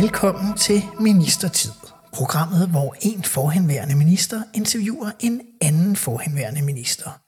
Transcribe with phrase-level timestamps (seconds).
[0.00, 1.70] Velkommen til Ministertid.
[2.12, 7.20] Programmet, hvor en forhenværende minister interviewer en anden forhenværende minister.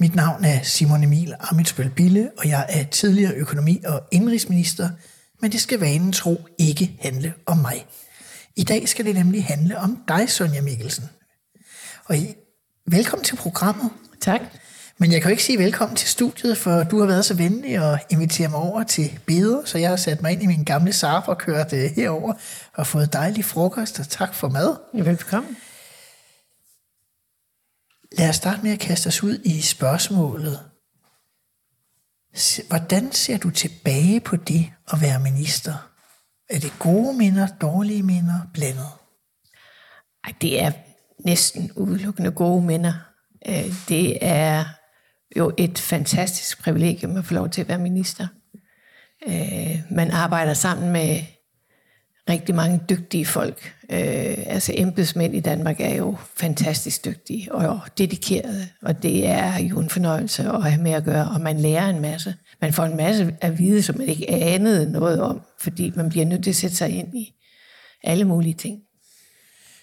[0.00, 4.90] Mit navn er Simon Emil Amitsbøl Bille, og jeg er tidligere økonomi- og indrigsminister,
[5.40, 7.86] men det skal vanen tro ikke handle om mig.
[8.56, 11.04] I dag skal det nemlig handle om dig, Sonja Mikkelsen.
[12.04, 12.34] Og I,
[12.86, 13.90] velkommen til programmet.
[14.20, 14.40] Tak.
[14.98, 17.76] Men jeg kan jo ikke sige velkommen til studiet, for du har været så venlig
[17.76, 20.92] at invitere mig over til beder, så jeg har sat mig ind i min gamle
[20.92, 22.34] Saab og kørt uh, herover
[22.74, 24.76] og fået dejlig frokost, og tak for mad.
[25.04, 25.56] Velkommen.
[28.18, 30.60] Lad os starte med at kaste os ud i spørgsmålet.
[32.68, 35.90] Hvordan ser du tilbage på det at være minister?
[36.50, 38.88] Er det gode minder, dårlige minder, blandet?
[40.24, 40.72] Ej, det er
[41.24, 42.92] næsten udelukkende gode minder.
[43.48, 44.64] Øh, det er
[45.36, 48.26] jo et fantastisk privilegium at få lov til at være minister.
[49.28, 51.20] Øh, man arbejder sammen med
[52.28, 53.74] rigtig mange dygtige folk.
[53.90, 59.80] Øh, altså embedsmænd i Danmark er jo fantastisk dygtige og dedikerede, og det er jo
[59.80, 62.34] en fornøjelse at have med at gøre, og man lærer en masse.
[62.60, 66.26] Man får en masse at vide, som man ikke anede noget om, fordi man bliver
[66.26, 67.32] nødt til at sætte sig ind i
[68.04, 68.80] alle mulige ting.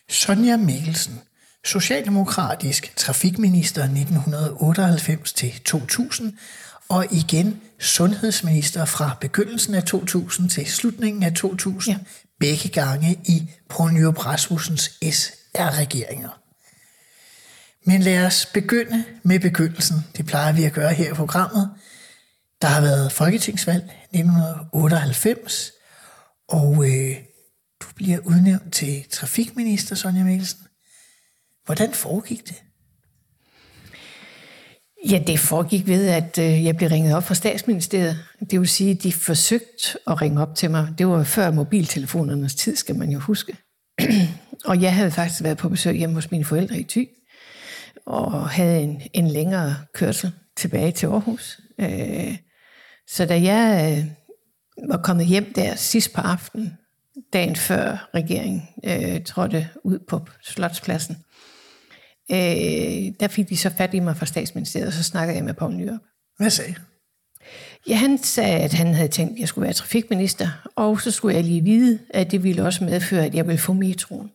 [0.09, 1.19] Sonja Mikkelsen,
[1.65, 6.33] socialdemokratisk trafikminister 1998 til 2000,
[6.89, 12.03] og igen sundhedsminister fra begyndelsen af 2000 til slutningen af 2000, ja.
[12.39, 16.39] begge gange i Poul Nyrup Rasmussens SR-regeringer.
[17.85, 19.97] Men lad os begynde med begyndelsen.
[20.17, 21.71] Det plejer vi at gøre her i programmet.
[22.61, 25.71] Der har været folketingsvalg 1998,
[26.47, 27.15] og øh,
[27.81, 30.62] du bliver udnævnt til trafikminister, Sonja Mikkelsen.
[31.65, 32.63] Hvordan foregik det?
[35.09, 38.19] Ja, det foregik ved, at øh, jeg blev ringet op fra statsministeriet.
[38.39, 40.93] Det vil sige, at de forsøgte at ringe op til mig.
[40.97, 43.57] Det var før mobiltelefonernes tid, skal man jo huske.
[44.69, 47.07] og jeg havde faktisk været på besøg hjemme hos mine forældre i Thy,
[48.05, 51.59] og havde en, en længere kørsel tilbage til Aarhus.
[51.79, 52.37] Øh,
[53.07, 54.05] så da jeg øh,
[54.89, 56.77] var kommet hjem der sidst på aftenen,
[57.33, 61.17] dagen før regeringen øh, trådte ud på Slotspladsen,
[62.31, 65.53] øh, der fik de så fat i mig fra statsministeriet, og så snakkede jeg med
[65.53, 65.99] Poul Nyrup.
[66.37, 66.75] Hvad sagde
[67.87, 71.35] Ja, han sagde, at han havde tænkt, at jeg skulle være trafikminister, og så skulle
[71.35, 74.31] jeg lige vide, at det ville også medføre, at jeg ville få metroen.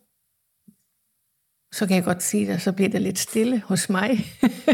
[1.75, 4.11] Så kan jeg godt sige det, så bliver det lidt stille hos mig.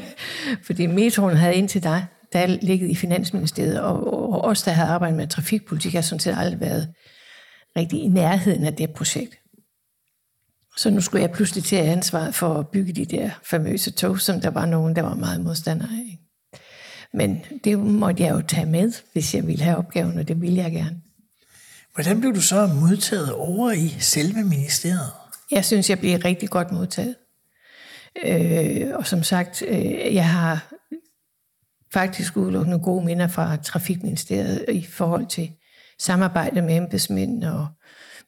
[0.67, 5.17] Fordi metroen havde indtil dig, der ligget i Finansministeriet, og, og os, der havde arbejdet
[5.17, 6.95] med trafikpolitik, har sådan set aldrig været
[7.77, 9.35] rigtig i nærheden af det projekt.
[10.77, 14.21] Så nu skulle jeg pludselig til at ansvaret for at bygge de der famøse tog,
[14.21, 16.19] som der var nogen, der var meget modstandere af.
[17.15, 20.63] Men det måtte jeg jo tage med, hvis jeg ville have opgaven, og det ville
[20.63, 21.01] jeg gerne.
[21.95, 25.11] Hvordan blev du så modtaget over i selve ministeriet?
[25.51, 27.17] Jeg synes, jeg blev rigtig godt modtaget.
[28.25, 30.73] Øh, og som sagt, øh, jeg har
[31.93, 35.51] faktisk udelukkende gode minder fra Trafikministeriet i forhold til
[35.99, 37.67] samarbejde med embedsmænd og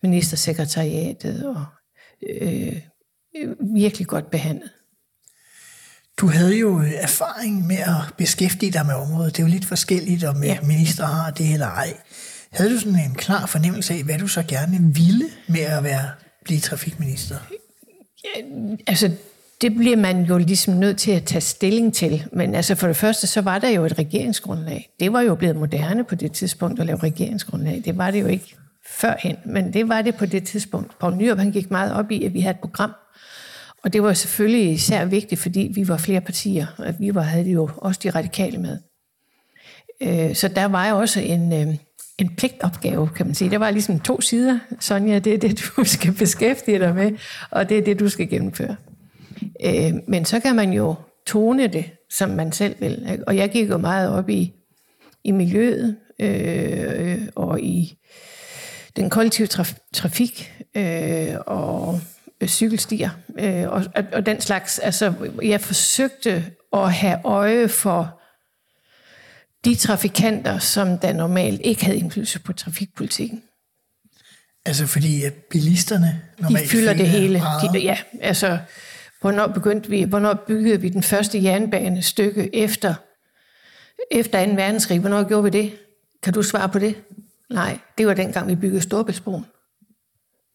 [0.03, 1.65] ministersekretariatet og
[2.23, 2.77] øh,
[3.61, 4.71] virkelig godt behandlet.
[6.21, 9.37] Du havde jo erfaring med at beskæftige dig med området.
[9.37, 10.59] Det er jo lidt forskelligt, om ja.
[10.61, 11.95] minister har det eller ej.
[12.51, 16.11] Havde du sådan en klar fornemmelse af, hvad du så gerne ville med at være
[16.45, 17.37] blive trafikminister?
[18.25, 18.43] Ja,
[18.87, 19.11] altså,
[19.61, 22.25] det bliver man jo ligesom nødt til at tage stilling til.
[22.33, 24.91] Men altså for det første, så var der jo et regeringsgrundlag.
[25.01, 27.83] Det var jo blevet moderne på det tidspunkt at lave regeringsgrundlag.
[27.85, 28.57] Det var det jo ikke
[28.89, 30.99] førhen, men det var det på det tidspunkt.
[30.99, 32.93] Poul Nyrup, han gik meget op i, at vi havde et program.
[33.83, 37.51] Og det var selvfølgelig især vigtigt, fordi vi var flere partier, og vi var, havde
[37.51, 38.79] jo også de radikale med.
[40.01, 41.75] Øh, så der var jo også en, øh,
[42.19, 43.51] en pligtopgave, kan man sige.
[43.51, 44.59] Der var ligesom to sider.
[44.81, 47.13] Sonja, det er det, du skal beskæftige dig med,
[47.51, 48.77] og det er det, du skal gennemføre.
[49.65, 50.95] Øh, men så kan man jo
[51.27, 53.23] tone det, som man selv vil.
[53.27, 54.53] Og jeg gik jo meget op i,
[55.25, 57.99] i miljøet øh, og i
[58.97, 62.01] den kollektive traf- trafik øh, og
[62.47, 64.79] cykelstier øh, og, og den slags.
[64.79, 68.21] Altså, jeg forsøgte at have øje for
[69.65, 73.43] de trafikanter, som der normalt ikke havde indflydelse på trafikpolitikken.
[74.67, 77.39] Altså fordi at bilisterne normalt De fylder det hele.
[77.39, 77.73] meget.
[77.75, 78.59] De, ja, altså,
[79.21, 82.95] hvornår begyndte vi, hvornår byggede vi den første jernbanestykke efter,
[84.11, 84.53] efter 2.
[84.53, 85.01] verdenskrig?
[85.01, 85.73] Hvornår gjorde vi det?
[86.23, 86.95] Kan du svare på det?
[87.51, 89.47] Nej, det var dengang, vi byggede Storbæltsbroen.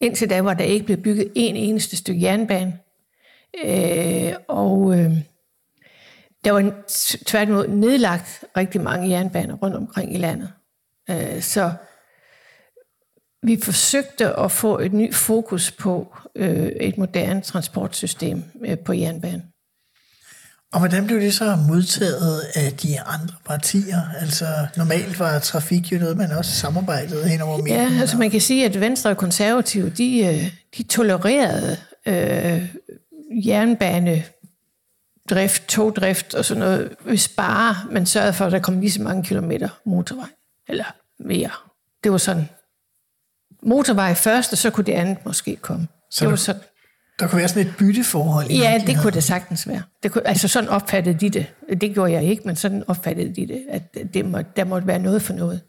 [0.00, 2.78] Indtil da var der ikke blevet bygget en eneste stykke jernbane.
[3.64, 5.12] Øh, og øh,
[6.44, 6.72] der var
[7.26, 10.52] tværtimod nedlagt rigtig mange jernbaner rundt omkring i landet.
[11.10, 11.72] Øh, så
[13.42, 19.51] vi forsøgte at få et nyt fokus på øh, et moderne transportsystem øh, på jernbanen.
[20.72, 24.00] Og hvordan blev det så modtaget af de andre partier?
[24.20, 24.46] Altså
[24.76, 27.74] normalt var trafik jo noget, man også samarbejdede hen over midten.
[27.74, 31.76] Ja, altså man kan sige, at Venstre og Konservative, de, øh, de tolererede
[32.06, 32.74] øh,
[33.46, 39.02] jernbanedrift, togdrift og sådan noget, hvis bare man sørgede for, at der kom lige så
[39.02, 40.28] mange kilometer motorvej.
[40.68, 41.50] Eller mere.
[42.04, 42.48] Det var sådan.
[43.62, 45.88] Motorvej først, og så kunne det andet måske komme.
[46.10, 46.62] Så det var sådan.
[47.22, 48.46] Der kunne være sådan et bytteforhold.
[48.46, 49.02] Ja, det virkeligheden.
[49.02, 49.82] kunne det sagtens være.
[50.02, 51.46] Det kunne, altså sådan opfattede de det.
[51.80, 53.82] Det gjorde jeg ikke, men sådan opfattede de det, at
[54.14, 55.60] det må, der måtte være noget for noget.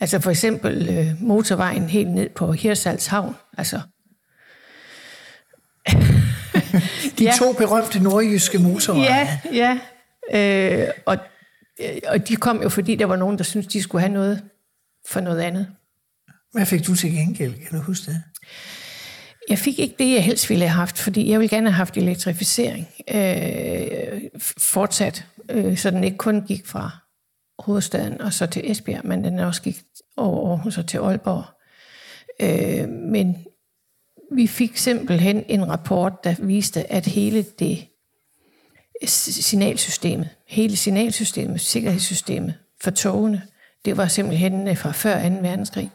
[0.00, 3.36] Altså for eksempel øh, motorvejen helt ned på Hirsals Havn.
[3.58, 3.80] Altså,
[7.18, 7.32] De Ja.
[7.38, 9.38] to berømte nordjyske motorveje.
[9.52, 9.78] ja,
[10.32, 10.80] ja.
[10.82, 11.18] Øh, og,
[11.80, 14.42] øh, og de kom jo, fordi der var nogen, der syntes, de skulle have noget
[15.08, 15.66] for noget andet.
[16.52, 17.54] Hvad fik du til gengæld?
[17.54, 18.22] Kan du huske det?
[19.48, 21.96] Jeg fik ikke det, jeg helst ville have haft, fordi jeg ville gerne have haft
[21.96, 24.20] elektrificering øh,
[24.58, 26.90] fortsat, øh, så den ikke kun gik fra
[27.58, 29.82] hovedstaden og så til Esbjerg, men den også gik
[30.16, 31.44] over Aarhus og til Aalborg.
[32.40, 33.46] Øh, men
[34.32, 37.86] vi fik simpelthen en rapport, der viste, at hele det
[39.02, 43.42] signalsystemet, hele signalsystemet, sikkerhedssystemet for togene,
[43.84, 45.34] det var simpelthen øh, fra før 2.
[45.34, 45.90] verdenskrig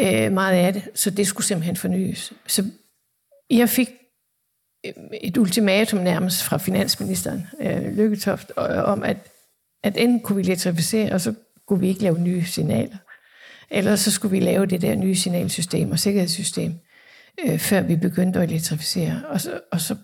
[0.00, 2.32] øh, meget af det, så det skulle simpelthen fornyes.
[2.46, 2.64] Så
[3.50, 3.90] jeg fik
[4.86, 4.92] øh,
[5.22, 9.16] et ultimatum nærmest fra finansministeren, øh, Lykketoft, øh, om at,
[9.84, 11.34] at enten kunne vi elektrificere, og så
[11.66, 12.96] kunne vi ikke lave nye signaler.
[13.70, 16.74] Eller så skulle vi lave det der nye signalsystem og sikkerhedssystem,
[17.46, 19.22] øh, før vi begyndte at elektrificere.
[19.28, 19.96] Og så, og så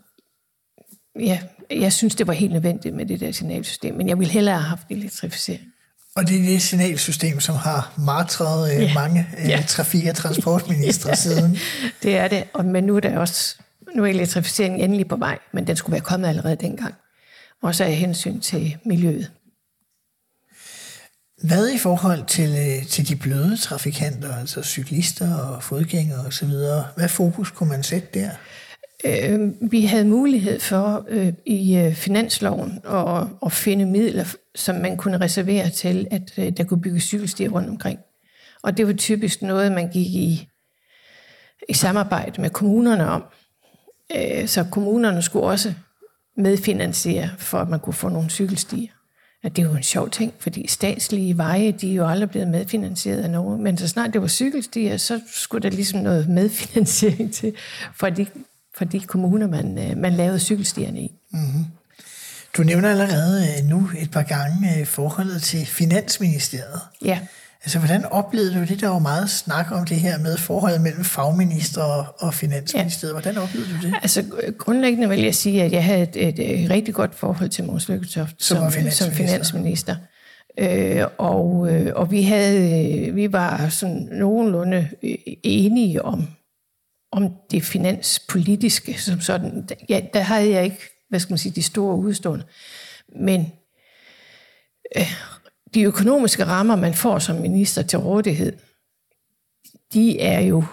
[1.19, 1.41] ja,
[1.71, 4.69] jeg synes, det var helt nødvendigt med det der signalsystem, men jeg ville hellere have
[4.69, 5.70] haft elektrificering.
[6.17, 8.95] Og det er det signalsystem, som har martret øh, Ja.
[8.95, 9.65] mange øh, Ja.
[9.69, 11.57] trafik- og transportministre siden.
[12.03, 13.57] Det er det, og, men nu er der også
[13.97, 16.95] nu er elektrificeringen endelig på vej, men den skulle være kommet allerede dengang.
[17.63, 19.31] Også af hensyn til miljøet.
[21.43, 26.49] Hvad i forhold til, øh, til de bløde trafikanter, altså cyklister og fodgængere osv.,
[26.97, 28.31] hvad fokus kunne man sætte der?
[29.05, 34.97] Øh, vi havde mulighed for øh, i øh, finansloven at, at finde midler, som man
[34.97, 37.99] kunne reservere til, at øh, der kunne bygges cykelstier rundt omkring.
[38.63, 40.49] Og det var typisk noget, man gik i,
[41.69, 43.25] i samarbejde med kommunerne om.
[44.17, 45.75] Øh, så kommunerne skulle også
[46.37, 48.89] medfinansiere, for at man kunne få nogle cykelstier.
[49.43, 52.49] At det er jo en sjov ting, fordi statslige veje, de er jo aldrig blevet
[52.49, 53.63] medfinansieret af nogen.
[53.63, 57.53] Men så snart det var cykelstier, så skulle der ligesom noget medfinansiering til
[57.95, 58.27] for de,
[58.77, 61.13] for de kommuner, man, øh, man lavede cykelstierne i.
[62.57, 66.81] Du nævner allerede øh, nu et par gange øh, forholdet til Finansministeriet.
[67.05, 67.19] Ja,
[67.65, 68.81] Altså, hvordan oplevede du det?
[68.81, 73.15] Der var meget snak om det her med forholdet mellem fagminister og, og Finansministeriet.
[73.15, 73.95] Hvordan oplevede du det?
[74.03, 74.25] altså
[74.59, 77.89] grundlæggende vil jeg sige, at jeg havde et, et, et rigtig godt forhold til Mogens
[77.89, 79.11] Lykketoft Som som, som finansminister.
[79.27, 79.97] finansminister.
[80.59, 84.89] Øh, og, øh, og vi havde, vi var sådan nogenlunde
[85.43, 86.29] enige om,
[87.13, 89.69] om det finanspolitiske som sådan.
[89.89, 92.45] Ja, der havde jeg ikke, hvad skal man sige, de store udstående.
[93.09, 93.53] Men
[94.97, 95.13] øh,
[95.75, 98.53] de økonomiske rammer, man får som minister til rådighed,
[99.93, 100.65] de er jo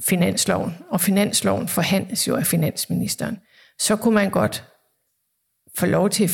[0.00, 3.38] finansloven, og finansloven forhandles jo af finansministeren.
[3.78, 4.64] Så kunne man godt
[5.74, 6.24] få lov til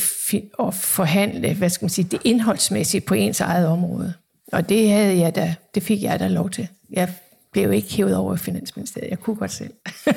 [0.59, 4.13] at forhandle, hvad skal man sige, det indholdsmæssige på ens eget område.
[4.51, 6.67] Og det, havde jeg da, det fik jeg da lov til.
[6.89, 7.13] Jeg
[7.53, 9.09] blev ikke hævet over i Finansministeriet.
[9.09, 9.73] Jeg kunne godt selv.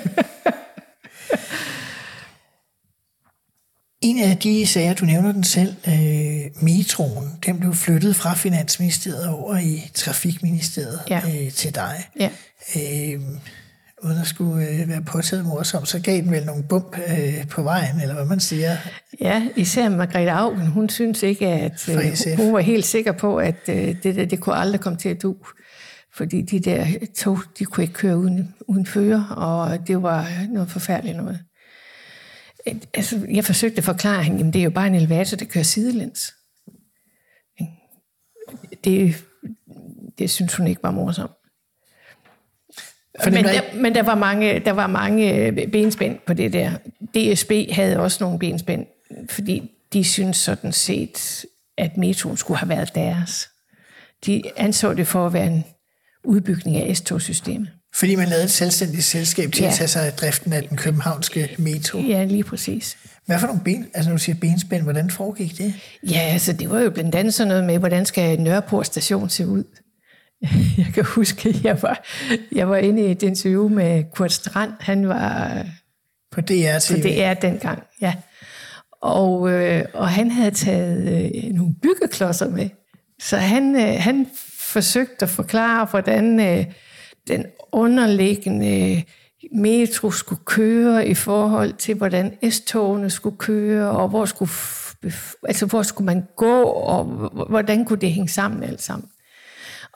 [4.00, 9.28] En af de sager, du nævner den selv, øh, metroen, den blev flyttet fra Finansministeriet
[9.28, 11.20] over i Trafikministeriet Ja.
[11.26, 12.08] øh, til dig.
[12.20, 12.30] Ja.
[12.76, 13.20] Øh,
[14.02, 17.62] uden at skulle øh, være påtaget morsom, så gav den vel nogle bump øh, på
[17.62, 18.76] vejen, eller hvad man siger.
[19.20, 23.56] Ja, især Margrethe Augen, hun synes ikke, at øh, hun var helt sikker på, at
[23.68, 25.36] øh, det, der, det kunne aldrig komme til at du.
[26.16, 30.70] Fordi de der tog, de kunne ikke køre uden, uden fører, og det var noget
[30.70, 31.40] forfærdeligt noget.
[32.66, 35.44] Et- Altså, jeg forsøgte at forklare hende, at det er jo bare en elevator, der
[35.44, 36.34] kører sidelæns.
[38.84, 39.24] Det,
[40.18, 41.30] det synes hun ikke var morsomt.
[43.24, 46.70] Men der, men der var mange, der var mange øh, benspænd på det der.
[47.14, 48.86] DSB havde også nogle benspænd,
[49.30, 51.44] fordi de synes sådan set,
[51.76, 53.48] at metroen skulle have været deres.
[54.26, 55.64] De anså det for at være en
[56.26, 57.68] udbygning af S-togsystemet.
[57.94, 59.68] Fordi man lavede et selvstændigt selskab til ja.
[59.68, 61.98] At tage sig af driften af den københavnske metro.
[61.98, 62.96] Ja, lige præcis.
[63.26, 63.86] Hvad for nogle ben?
[63.94, 65.74] Altså når du siger benspænd, hvordan foregik det?
[66.10, 69.46] Ja, altså det var jo blandt andet sådan noget med, hvordan skal Nørreport station se
[69.46, 69.64] ud?
[70.78, 72.04] Jeg kan huske, jeg var,
[72.52, 74.70] jeg var inde i et interview med Kurt Strand.
[74.80, 75.62] Han var
[76.32, 77.02] På DR på TV.
[77.02, 78.14] DR dengang, ja.
[79.02, 82.68] Og, øh, og han havde taget øh, nogle byggeklodser med.
[83.22, 84.26] Så han, øh, han
[84.76, 86.64] forsøgte at forklare, hvordan øh,
[87.28, 89.02] den underliggende øh,
[89.52, 94.50] metro skulle køre i forhold til, hvordan S-togene skulle køre, og hvor skulle,
[95.48, 97.04] altså, hvor skulle man gå, og
[97.48, 99.08] hvordan kunne det hænge sammen alt sammen.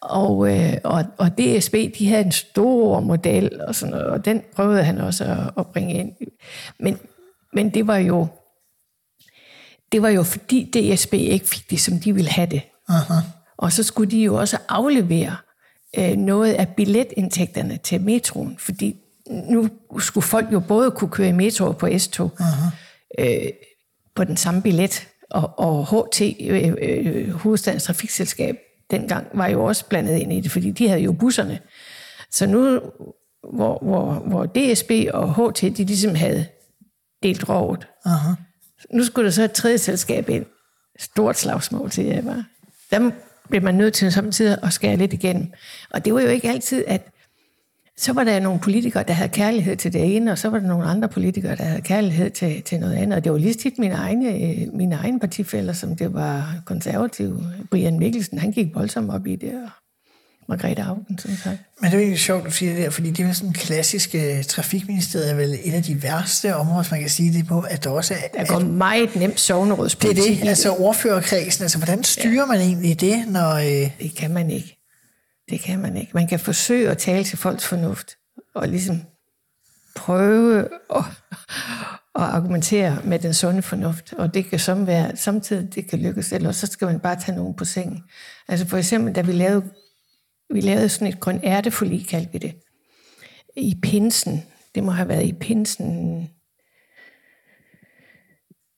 [0.02, 4.42] Og, øh, og, og DSB, de havde en stor model, og, sådan noget, og den
[4.56, 6.12] prøvede han også at, at bringe ind.
[6.78, 6.99] Men,
[7.52, 8.26] men det var jo
[9.92, 12.62] det var jo fordi DSB ikke fik det, som de ville have det.
[12.88, 13.14] Aha.
[13.61, 15.37] Og så skulle de jo også aflevere
[15.99, 18.97] øh, noget af billetindtægterne til metroen, fordi
[19.31, 22.31] nu skulle folk jo både kunne køre i metro og på S-tog
[23.19, 23.47] øh,
[24.14, 28.57] på den samme billet, og, og HT, øh, øh, Hovedstadens Trafikselskab,
[28.90, 31.61] dengang var jo også blandet ind i det, fordi de havde jo busserne.
[32.31, 32.81] Så nu,
[33.52, 36.47] hvor, hvor, hvor DSB og HT, de ligesom havde
[37.23, 38.35] delt rovet, Aha.
[38.93, 40.47] nu skulle der så et tredje selskab ind.
[40.99, 42.45] Stort slagsmål til jeg var.
[42.90, 43.11] Der
[43.50, 45.52] blev man nødt til samtidig at skære lidt igennem.
[45.90, 47.07] Og det var jo ikke altid, at
[47.97, 50.66] så var der nogle politikere, der havde kærlighed til det ene, og så var der
[50.66, 53.16] nogle andre politikere, der havde kærlighed til, til noget andet.
[53.16, 57.45] Og det var lige tit øh, mine egne, mine egne partifælder, som det var konservative.
[57.71, 59.71] Brian Mikkelsen, han gik voldsomt op i det, og
[60.50, 61.59] Margrethe Augen, som sagt.
[61.80, 64.14] Men det er jo egentlig sjovt, du siger det der, fordi det er sådan klassisk
[64.14, 67.85] uh, trafikministeriet er vel et af de værste områder, man kan sige det på, at
[67.85, 68.38] der også er...
[68.38, 72.47] Der går meget nemt det er sovnerådspolitik det, altså ordførerkredsen, altså hvordan styrer ja.
[72.47, 73.54] man egentlig det, når...
[73.57, 73.62] Uh,
[74.00, 74.76] Det kan man ikke.
[75.50, 76.11] Det kan man ikke.
[76.14, 78.16] Man kan forsøge at tale til folks fornuft,
[78.54, 79.02] og ligesom
[79.97, 81.04] prøve at,
[82.14, 84.12] at argumentere med den sunde fornuft.
[84.12, 87.37] Og det kan som være, samtidig det kan lykkes, eller så skal man bare tage
[87.37, 88.02] nogen på sengen.
[88.49, 89.64] Altså for eksempel, da vi lavede,
[90.50, 92.54] vi lavede sådan et grøn ærteforlig, kaldte vi det,
[93.57, 94.42] i pinsen.
[94.75, 96.30] Det må have været i pinsen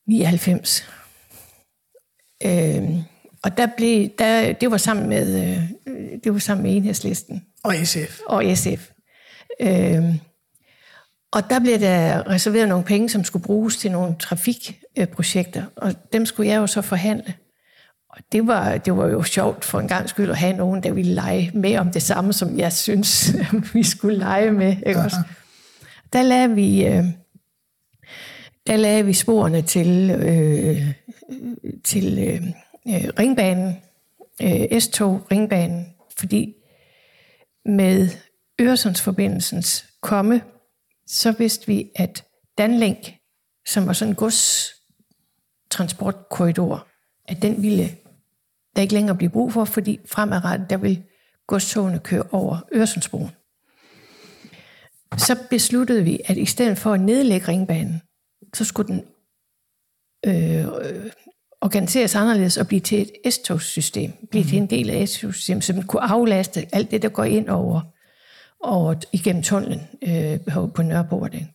[0.07, 0.89] 99.
[2.45, 3.03] Øhm,
[3.45, 5.43] og der blev, der, det var sammen med,
[5.87, 8.21] øh, det var sammen med enhedslisten og SF.
[8.27, 8.91] og SF.
[9.61, 10.21] Øhm,
[11.33, 16.27] og der blev der reserveret nogle penge, som skulle bruges til nogle trafikprojekter, og dem
[16.27, 17.35] skulle jeg jo så forhandle.
[18.23, 20.93] Og det var, det var jo sjovt for en gang skyld at have nogen, der
[20.93, 23.35] ville lege med om det samme, som jeg synes,
[23.75, 24.77] vi skulle lege med.
[24.87, 25.17] Ikke også?
[26.13, 26.87] Der lagde vi...
[26.87, 27.05] Øh,
[28.67, 30.95] der lagde vi sporene til, øh,
[31.85, 32.43] til øh,
[32.89, 33.77] øh, ringbanen,
[34.43, 35.87] øh, S-tog ringbanen,
[36.17, 36.55] fordi
[37.65, 38.09] med
[38.61, 40.43] Øresundsforbindelsens komme,
[41.07, 42.25] så vidste vi, at
[42.59, 43.13] Danlink,
[43.67, 46.87] som var sådan en godstransportkorridor,
[47.29, 47.97] at den ville
[48.77, 51.03] der ikke længere blive brug for, fordi fremadrettet, der vil
[51.47, 53.31] godstogene køre over Øresundsbroen.
[55.17, 58.03] Så besluttede vi, at i stedet for at nedlægge ringbanen,
[58.55, 59.05] så skulle den
[60.27, 60.67] øh,
[61.61, 66.03] organiseres anderledes og blive til et S-togssystem, blive til en del af S-togsystemet, som kunne
[66.03, 67.81] aflaste alt det, der går ind over,
[68.61, 70.41] over igennem tunnelen øh,
[70.75, 71.49] på Nørreporten.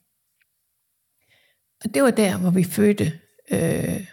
[1.83, 3.11] Og det var der, hvor vi fødte,
[3.51, 4.07] øh,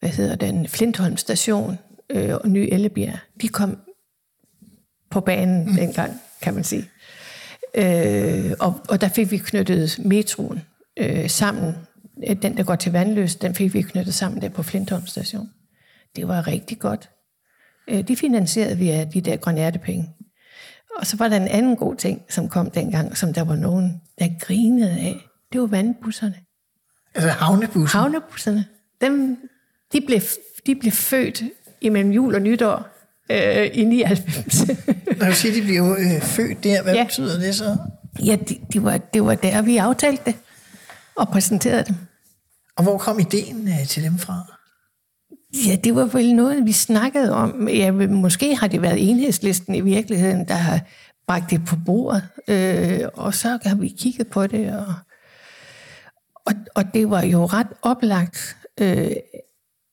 [0.00, 1.78] hvad hedder den, Flintholm station
[2.10, 3.18] øh, og Ny Ellebjerg.
[3.40, 3.78] De kom
[5.10, 5.74] på banen mm.
[5.74, 6.90] dengang, kan man sige.
[7.74, 10.60] Øh, og, og der fik vi knyttet metroen
[10.96, 11.74] øh, sammen.
[12.42, 15.50] Den, der går til Vandløs, den fik vi knyttet sammen der på Flintholm station.
[16.16, 17.10] Det var rigtig godt.
[17.88, 20.10] Øh, de finansierede vi af de der grønærtepenge.
[20.98, 24.02] Og så var der en anden god ting, som kom dengang, som der var nogen,
[24.18, 25.16] der grinede af.
[25.52, 26.34] Det var vandbusserne.
[27.14, 27.98] Altså havnebussen.
[27.98, 28.64] Havnebusserne,
[29.00, 29.38] dem,
[29.92, 30.20] de, blev,
[30.66, 31.42] de blev født
[31.86, 32.86] imellem jul og nytår
[33.30, 34.68] øh, i 99.
[35.20, 37.04] Når du siger, de jo øh, født der, hvad ja.
[37.04, 37.76] Betyder det så?
[38.22, 40.34] ja, det, de var, det var der, vi aftalte det
[41.16, 41.96] og præsenterede dem.
[42.76, 44.54] Og hvor kom ideen øh, til dem fra?
[45.66, 47.68] Ja, det var vel noget, vi snakkede om.
[47.68, 50.80] Ja, måske har det været enhedslisten i virkeligheden, der har
[51.26, 52.22] bragt det på bordet.
[52.48, 54.94] Øh, og så har vi kigget på det, og,
[56.46, 59.10] og, og det var jo ret oplagt, øh,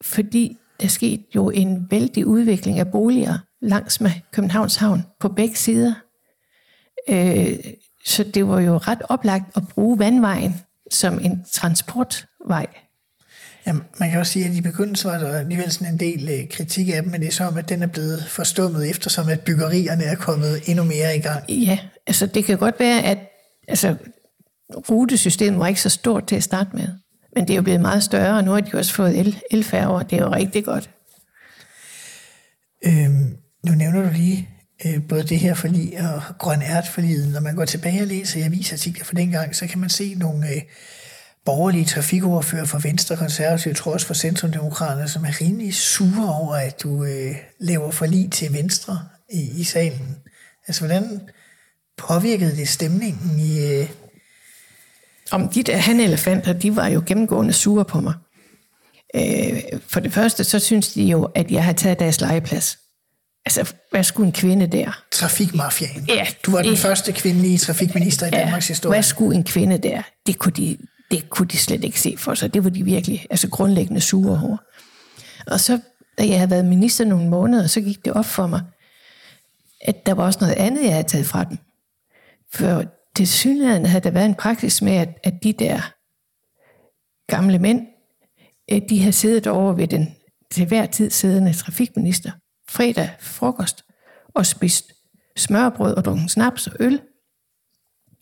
[0.02, 5.56] fordi der skete jo en vældig udvikling af boliger langs med Københavns Havn på begge
[5.56, 5.94] sider.
[7.10, 7.60] Øh,
[8.06, 10.56] så det var jo ret oplagt at bruge vandvejen
[10.92, 12.68] som en transportvej.
[13.68, 16.50] Jamen, man kan også sige, at i begyndelsen var der alligevel sådan en del øh,
[16.50, 20.04] kritik af dem, men det er som, at den er blevet forstummet, eftersom at byggerierne
[20.04, 21.50] er kommet endnu mere i gang.
[21.50, 23.18] Ja, altså det kan godt være, at
[23.68, 23.96] altså,
[24.90, 26.88] rutesystemet var ikke så stort til at starte med.
[27.36, 30.04] Men det er jo blevet meget større, og nu har de også fået el, elfærger.
[30.04, 30.90] Det er jo rigtig godt.
[32.86, 34.50] Øhm, nu nævner du lige
[34.86, 36.98] øh, både det her forlig og grøn ært.
[37.34, 40.50] Når man går tilbage og læser i avisartikler fra dengang, så kan man se nogle
[40.50, 40.62] øh,
[41.46, 46.84] borgerlige trafikordfører fra Venstre, Konservative, tror også for Centrumdemokraterne, som er rimelig sure over, at
[46.84, 50.16] du øh, laver forlig til Venstre i, i salen.
[50.68, 51.22] Altså, hvordan
[51.98, 53.66] påvirkede det stemningen i...
[53.66, 53.90] Øh,
[55.32, 58.14] om de der hanelefanter, de var jo gennemgående sure på mig.
[59.16, 62.78] Øh, for det første, så synes de jo, at jeg har taget deres legeplads.
[63.46, 65.04] Altså, hvad skulle en kvinde der?
[65.12, 66.06] trafikmafiaen.
[66.10, 68.94] Ja, du var den det- første kvindelige trafikminister i Danmarks historie.
[68.96, 70.02] hvad skulle en kvinde der?
[70.28, 70.78] Det kunne, de,
[71.12, 72.54] det kunne de slet ikke se for sig.
[72.54, 74.58] Det var de virkelig altså grundlæggende sure over.
[75.48, 75.80] Og så,
[76.18, 78.62] da jeg havde været minister nogle måneder, så gik det op for mig,
[79.82, 81.58] at der var også noget andet, jeg havde taget fra dem.
[82.54, 82.84] For
[83.16, 85.94] til synligheden havde der været en praksis med, at, at de der
[87.28, 87.88] gamle mænd,
[88.72, 90.16] øh, de havde siddet over ved den
[90.52, 92.32] til hver tid siddende trafikminister
[92.70, 93.86] fredag frokost
[94.36, 94.92] og spist
[95.38, 97.02] smørbrød og drukket snaps og øl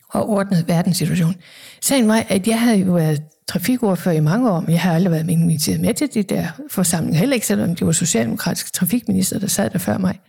[0.10, 1.36] og ordnet verdenssituationen.
[1.82, 5.12] Sagen var, at jeg havde jo været trafikordfører i mange år, men jeg har aldrig
[5.12, 9.48] været inviteret med til de der forsamlinger, heller ikke selvom det var socialdemokratiske trafikminister, der
[9.48, 10.20] sad der før mig.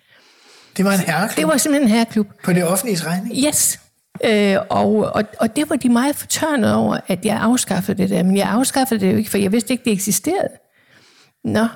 [0.77, 2.27] Det var en herreklub Det var simpelthen en herreklub.
[2.45, 3.45] på det offentlige regning.
[3.47, 3.81] Yes.
[4.25, 8.23] Øh, og, og, og det var de meget fortørnet over, at jeg afskaffede det der.
[8.23, 10.49] Men jeg afskaffede det jo ikke, for jeg vidste ikke, det eksisterede.
[11.45, 11.67] Nå,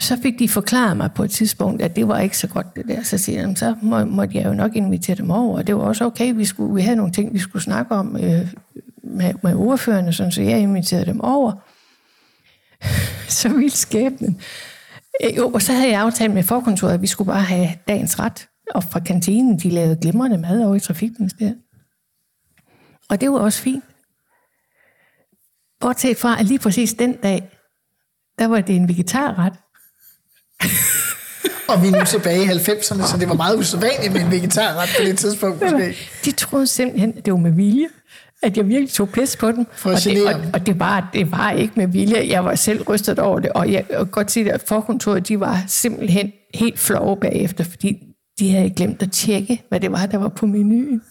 [0.00, 2.88] så fik de forklaret mig på et tidspunkt, at det var ikke så godt det
[2.88, 3.02] der.
[3.02, 5.58] Så siger jeg, så må, måtte jeg jo nok invitere dem over.
[5.58, 8.16] Og det var også okay, vi, skulle, vi havde nogle ting, vi skulle snakke om
[8.16, 8.48] øh,
[9.04, 11.52] med, med ordførende, sådan, så jeg inviterede dem over.
[13.28, 14.40] så vildt skæbnen.
[15.24, 18.18] Øh, Jo, og så havde jeg aftalt med forkontoret, at vi skulle bare have dagens
[18.20, 18.48] ret.
[18.74, 21.56] Og fra kantinen, de lavede glimrende mad over i Trafikministeriet.
[23.08, 23.84] Og det var også fint.
[25.80, 27.50] Bortset fra, at lige præcis den dag,
[28.38, 29.52] der var det en vegetarret.
[31.68, 34.88] Og vi er nu tilbage i 90'erne, så det var meget usædvanligt med en vegetarret
[34.98, 35.96] på det tidspunkt måske.
[36.24, 37.88] De troede simpelthen, at det var med vilje.
[38.42, 39.66] At jeg virkelig tog pis på dem.
[39.72, 42.26] For og, det, og, og det, var, det var ikke med vilje.
[42.28, 43.50] Jeg var selv rystet over det.
[43.52, 48.50] Og jeg kan godt sige, at forkontoret de var simpelthen helt flove bagefter, fordi de
[48.50, 51.02] havde glemt at tjekke, hvad det var, der var på menuen.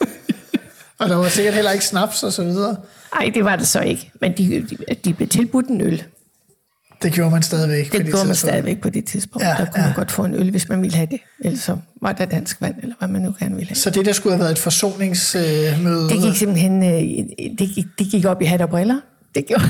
[1.00, 2.76] Og der var sikkert heller ikke snaps og så videre.
[3.14, 4.10] Nej, det var det så ikke.
[4.20, 6.02] Men de, de, de blev tilbudt en øl.
[7.02, 7.90] Det gjorde man stadigvæk.
[7.90, 9.46] på Det gjorde man stadigvæk på det tidspunkt.
[9.46, 9.86] Ja, der kunne ja.
[9.86, 11.20] man godt få en øl, hvis man ville have det.
[11.44, 13.76] Ellers så var der dansk vand, eller hvad man nu gerne ville have.
[13.76, 18.06] Så det, der skulle have været et forsoningsmøde, Det gik simpelthen øh, det gik, det
[18.10, 19.00] gik op i hat og briller.
[19.34, 19.64] Det gjorde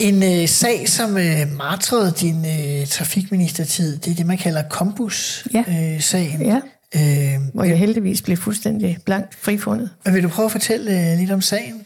[0.00, 5.94] En øh, sag, som øh, martrede din øh, trafikministertid, det er det, man kalder Combus-sagen.
[5.94, 6.42] Øh, sagen.
[6.42, 6.60] Ja.
[6.96, 9.90] øh, hvor jeg heldigvis blev fuldstændig blankt frifundet.
[10.04, 11.84] men vil du prøve at fortælle øh, lidt om sagen?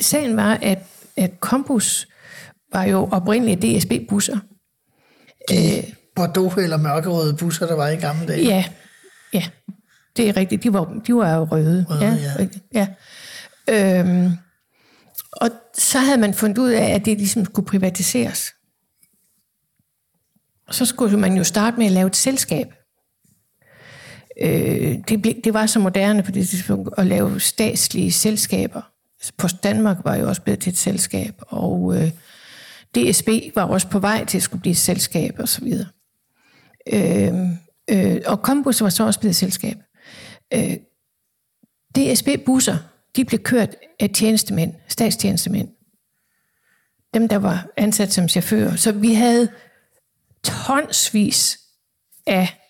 [0.00, 0.78] Sagen var, at,
[1.16, 2.08] at Campus
[2.72, 4.38] var jo oprindeligt DSB-busser.
[5.50, 5.82] De
[6.16, 8.46] Bordeaux eller mørkerøde busser, der var i gamle dage.
[8.46, 8.64] Ja,
[9.32, 9.44] ja,
[10.16, 10.62] det er rigtigt.
[10.62, 11.86] De var, de var jo røde.
[11.88, 12.32] Røde, ja.
[12.38, 12.64] rigtigt.
[12.74, 12.86] ja.
[13.68, 14.30] Øhm,
[15.36, 18.54] og så havde man fundet ud af, at det ligesom skulle privatiseres.
[20.70, 22.66] Så skulle man jo starte med at lave et selskab.
[24.40, 28.82] Øh, det, det var så moderne på det tidspunkt at lave statslige selskaber.
[29.18, 32.10] Altså, Post Danmark var jo også blevet til et selskab, og øh,
[32.94, 35.86] DSB var også på vej til at skulle blive et selskab og så videre.
[36.92, 37.34] Øh,
[37.90, 39.76] øh, og Combus var så også blevet et selskab.
[40.54, 40.76] Øh,
[41.96, 42.76] DSB-busser,
[43.16, 43.68] de blev kørt
[44.00, 45.68] af tjenestemænd, statstjenestemænd.
[47.14, 48.76] Dem, der var ansat som chauffører.
[48.76, 49.48] Så vi havde
[50.42, 51.58] tonsvis
[52.26, 52.60] af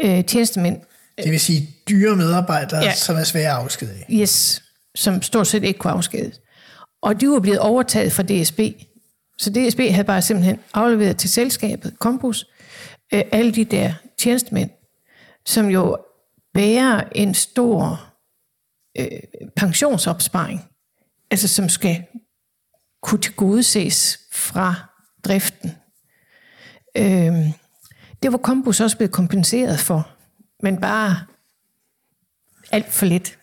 [0.00, 0.80] øh, tjenestemænd,
[1.22, 2.94] Det vil sige dyre medarbejdere, ja.
[2.94, 4.04] Som er svære at afskedige.
[4.10, 4.62] yes,
[4.94, 6.40] som stort set ikke kunne afskedes.
[7.02, 8.60] Og de var blevet overtaget fra DSB.
[9.38, 12.46] Så DSB havde bare simpelthen afleveret til selskabet, Campus,
[13.14, 14.70] øh, alle de der tjenestemænd,
[15.46, 15.98] som jo
[16.54, 18.09] bærer en stor
[18.98, 19.06] øh,
[19.56, 20.60] pensionsopsparing,
[21.30, 22.04] altså som skal
[23.02, 24.74] kunne tilgodeses fra
[25.24, 25.70] driften.
[26.96, 27.52] Øh,
[28.22, 30.10] det var Kombus også blevet kompenseret for,
[30.62, 31.26] men bare
[32.72, 33.38] alt for lidt.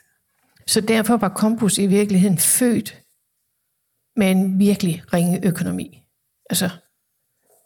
[0.67, 3.01] Så derfor var Kombus i virkeligheden født
[4.15, 6.03] med en virkelig ringe økonomi.
[6.49, 6.69] Altså,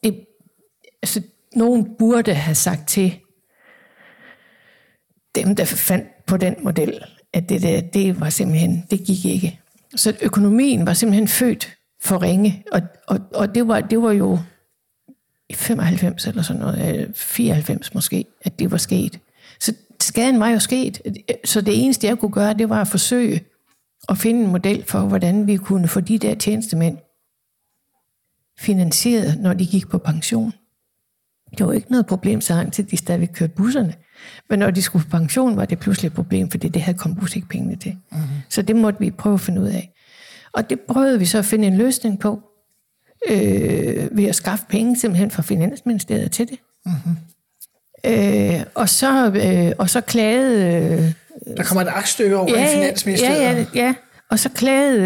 [0.04, 0.26] det,
[1.02, 1.22] altså
[1.56, 3.20] nogen burde have sagt til
[5.36, 9.60] dem, der fandt på den model, at det der, det var simpelthen, det gik ikke.
[9.96, 14.40] Så økonomien var simpelthen født for ringe, og, og, og det, var, det var jo
[15.50, 19.20] i 95 eller sådan noget, øh, 94 måske, at det var sket.
[19.60, 21.02] Så skaden var jo sket,
[21.46, 23.42] så det eneste, jeg kunne gøre, det var at forsøge
[24.10, 26.98] at finde en model for, hvordan vi kunne få de der tjenestemænd
[28.60, 30.54] finansieret, når de gik på pension.
[31.58, 33.94] Det var ikke noget problem, så til de stadigvæk kørte busserne.
[34.50, 37.36] Men når de skulle på pension, var det pludselig et problem, fordi det havde Kombus
[37.36, 37.98] ikke pengene til.
[38.12, 38.28] Mm-hmm.
[38.50, 39.94] Så det måtte vi prøve at finde ud af.
[40.54, 42.42] Og det prøvede vi så at finde en løsning på,
[43.30, 46.60] øh, ved at skaffe penge simpelthen fra Finansministeriet til det.
[46.86, 47.16] Mm-hmm.
[48.06, 51.14] Øh, og, så, øh, og så klagede...
[51.48, 53.42] Øh, Der kommer et aktstykke over ja, i Finansministeriet.
[53.42, 53.94] Ja, ja, ja.
[54.30, 55.00] Og så klagede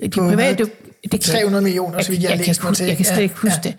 [0.00, 0.66] øh, de private...
[1.12, 2.86] Det 300 millioner, så vidt jeg, jeg, læste mig til.
[2.86, 3.70] jeg kan slet ikke huske ja.
[3.70, 3.78] det.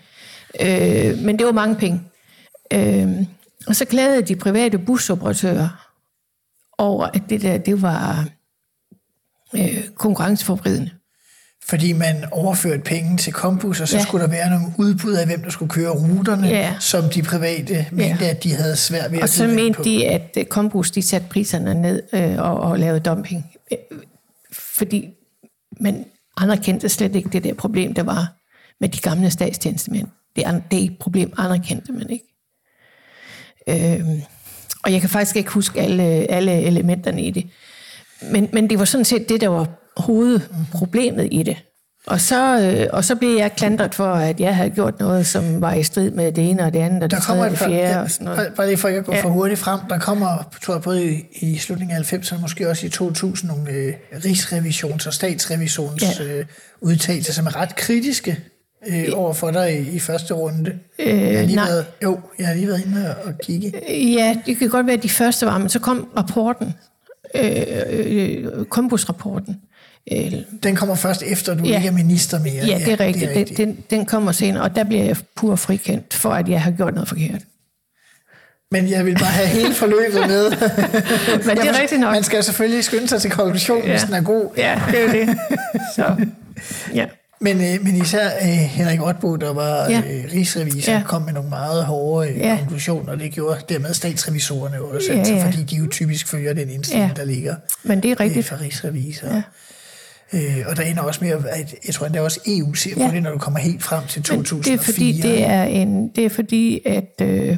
[0.60, 2.02] Øh, men det var mange penge.
[2.72, 3.26] Øh,
[3.66, 5.90] og så klagede de private busoperatører
[6.78, 8.28] over, at det der, det var
[9.54, 10.90] øh, konkurrenceforvridende.
[11.66, 14.02] Fordi man overførte penge til Kombus, og så ja.
[14.02, 16.74] skulle der være nogle udbud af, hvem der skulle køre ruterne, ja.
[16.80, 18.30] som de private mente, ja.
[18.30, 19.82] at de havde svært ved og at så byde ind mente på.
[19.82, 23.46] de, at øh, Kombus de satte priserne ned øh, og, og lavede dumping.
[23.72, 23.78] Øh,
[24.52, 25.08] Fordi
[25.80, 26.04] man
[26.36, 28.32] anerkendte slet ikke det der problem, der var
[28.80, 30.08] med de gamle statstjenestemænd.
[30.36, 32.24] Det det er et problem, anerkendte man ikke.
[33.68, 34.08] Øh,
[34.84, 37.46] og jeg kan faktisk ikke huske alle, alle elementerne i det.
[38.30, 39.66] Men, men det var sådan set det, der var
[39.96, 41.56] hovedproblemet i det.
[42.06, 45.60] Og så, øh, og så blev jeg klandret for, at jeg havde gjort noget, som
[45.60, 47.52] var i strid med det ene og det andet, og Der det kommer tredje og
[47.54, 48.52] et det fjerde og sådan noget.
[48.56, 49.20] bare lige for ikke at gå Ja.
[49.22, 52.86] for hurtigt frem, der kommer, tror jeg, både i, i slutningen af 90'erne, måske også
[52.86, 56.24] i 2000, nogle øh, rigsrevisions- og statsrevisions Ja.
[56.24, 56.44] øh,
[56.80, 58.38] udtalelser, som er ret kritiske
[58.86, 60.78] øh, over for dig i, i første runde.
[60.98, 61.68] Øh, jeg har lige nej.
[61.68, 63.72] været, jo, jeg har lige været inde og, kigge.
[63.90, 66.74] Ja, det kan godt være, at de første var, men så kom rapporten,
[67.34, 69.56] øh, øh, Kombus-rapporten.
[70.12, 71.76] Øh, Den kommer først efter, du Ja.
[71.76, 72.64] ikke er minister mere.
[72.66, 73.34] ja, det er rigtigt.
[73.34, 76.62] Det den, den, den kommer senere, og der bliver jeg pur frikendt for, at jeg
[76.62, 77.40] har gjort noget forkert.
[78.70, 80.50] Men jeg vil bare have hele forløbet med.
[81.46, 82.12] Men det er rigtigt nok.
[82.12, 83.90] Man skal selvfølgelig skynde sig til konklusionen, ja.
[83.90, 84.50] hvis den er god.
[84.56, 85.36] Ja, det er det.
[85.96, 86.16] Så,
[86.98, 87.06] ja.
[87.44, 89.98] Men, øh, men især øh, Henrik Otbo, der var Ja.
[90.10, 91.02] øh, rigsrevisor, Ja.
[91.06, 92.56] kom med nogle meget hårde øh, Ja.
[92.60, 95.46] konklusioner, og det gjorde dermed statsrevisorerne også, Ja, altså, ja.
[95.46, 97.14] fordi de jo typisk følger den indstilling, Ja.
[97.20, 98.46] der ligger Men det er øh, rigtigt.
[98.46, 99.26] for rigsrevisor.
[99.28, 99.42] Ja.
[100.32, 103.08] Øh, og der ender også med, at jeg tror, at der også EU ser Ja.
[103.08, 104.72] på det, når du kommer helt frem til Men 2004.
[104.74, 107.56] det er fordi, det er, en, det er fordi at, øh,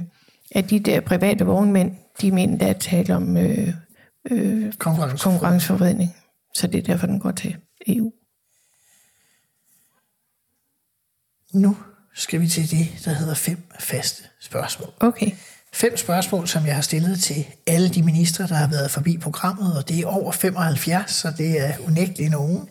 [0.54, 1.90] at de der private vognmænd,
[2.22, 3.68] de mener, der er tale om øh,
[4.30, 5.22] øh, Konkurrence.
[5.24, 6.14] konkurrenceforvridning.
[6.54, 7.56] Så det er derfor, den går til
[7.88, 8.10] EU.
[11.56, 11.76] Nu
[12.14, 14.92] skal vi til det, der hedder fem faste spørgsmål.
[15.00, 15.30] Okay.
[15.72, 19.76] Fem spørgsmål, som jeg har stillet til alle de ministre, der har været forbi programmet,
[19.76, 22.68] og det er over 75, så det er unægteligt nogen.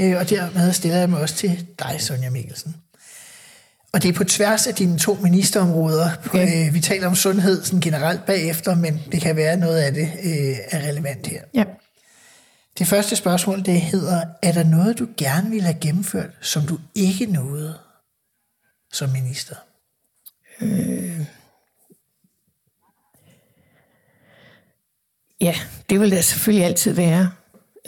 [0.00, 2.76] Øh, Og dermed stiller jeg mig også til dig, Sonja Mikkelsen.
[3.92, 6.10] Og det er på tværs af dine to ministerområder.
[6.26, 6.66] Okay.
[6.68, 10.10] Øh, Vi taler om sundhed sådan generelt bagefter, men det kan være noget af det
[10.22, 11.42] øh, er relevant her.
[11.54, 11.64] Ja.
[12.78, 16.78] Det første spørgsmål, det hedder, er der noget, du gerne ville have gennemført, som du
[16.94, 17.74] ikke nåede
[18.92, 19.54] som minister?
[20.62, 21.20] Øh,
[25.40, 25.54] ja,
[25.90, 27.30] det vil der selvfølgelig altid være.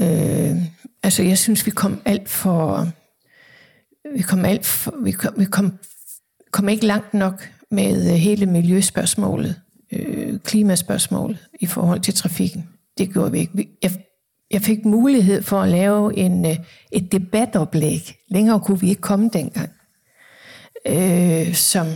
[0.01, 0.57] Øh,
[1.03, 2.89] altså, jeg synes, vi kom alt for...
[4.17, 5.79] Vi kom, alt for, vi kom, vi kom,
[6.51, 9.61] kom ikke langt nok med øh, hele miljøspørgsmålet,
[9.93, 12.69] øh, klimaspørgsmålet i forhold til trafikken.
[12.99, 13.53] Det gjorde vi ikke.
[13.57, 14.05] Vi- Jeg,
[14.51, 16.57] jeg fik mulighed for at lave en, øh,
[16.93, 18.15] et debatoplæg.
[18.29, 19.71] Længere kunne vi ikke komme dengang.
[20.89, 21.87] Øh, som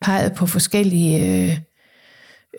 [0.00, 1.48] pegede på forskellige...
[1.50, 1.58] Øh,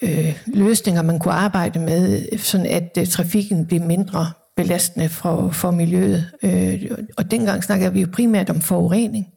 [0.01, 5.71] øh, løsninger, man kunne arbejde med, sådan at øh, trafikken blev mindre belastende for, for
[5.71, 6.31] miljøet.
[6.43, 9.27] Øh, og dengang snakker vi jo primært om forurening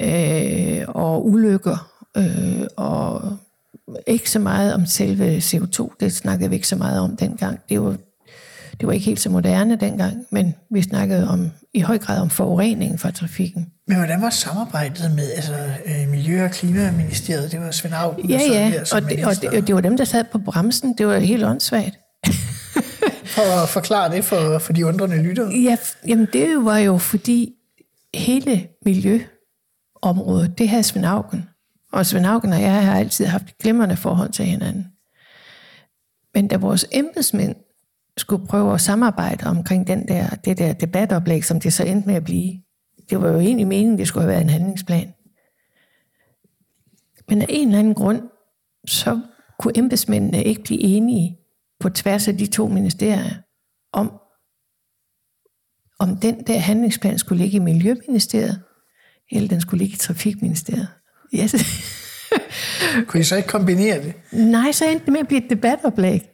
[0.00, 3.22] øh, og ulykker, øh, og
[4.06, 5.96] ikke så meget om selve CO2.
[6.00, 7.60] Det snakkede vi ikke så meget om dengang.
[7.68, 7.96] Det var,
[8.80, 12.30] det var ikke helt så moderne dengang, men vi snakkede om, i høj grad om
[12.30, 13.66] forurening fra trafikken.
[13.86, 15.54] Men hvordan var samarbejdet med altså,
[15.86, 17.52] øh, Miljø- og Klimaministeriet?
[17.52, 19.96] Det var Svend Auken, Ja, ja, der og det, og, det, og det var dem,
[19.96, 20.94] der sad på bremsen.
[20.98, 21.98] Det var helt åndssvagt.
[23.34, 25.50] For at forklare det for, for de undrende lyttere.
[25.50, 27.52] Ja, jamen det var jo fordi
[28.14, 31.48] hele miljøområdet, det havde Svend Auken.
[31.92, 34.86] Og Svend Auken og jeg har altid haft et glimrende forhold til hinanden.
[36.34, 37.56] Men da vores embedsmænd
[38.18, 42.14] skulle prøve at samarbejde omkring den der, det der debatoplæg, som det så endte med
[42.14, 42.62] at blive,
[43.10, 45.12] det var jo egentlig meningen, det skulle have været en handlingsplan.
[47.28, 48.22] Men af en eller anden grund,
[48.86, 49.20] så
[49.58, 51.38] kunne embedsmændene ikke blive enige
[51.80, 53.34] på tværs af de to ministerier,
[53.92, 54.12] om,
[55.98, 58.62] om den der handlingsplan skulle ligge i Miljøministeriet,
[59.30, 60.88] eller den skulle ligge i Trafikministeriet.
[61.34, 61.54] Yes.
[63.06, 64.14] Kunne I så ikke kombinere det?
[64.32, 66.30] Nej, så endte det med at blive et debatoplæg.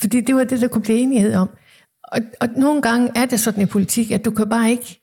[0.00, 1.50] Fordi det var det, der kunne blive enighed om.
[2.02, 5.00] Og, og nogle gange er det sådan i politik, at du kan bare ikke,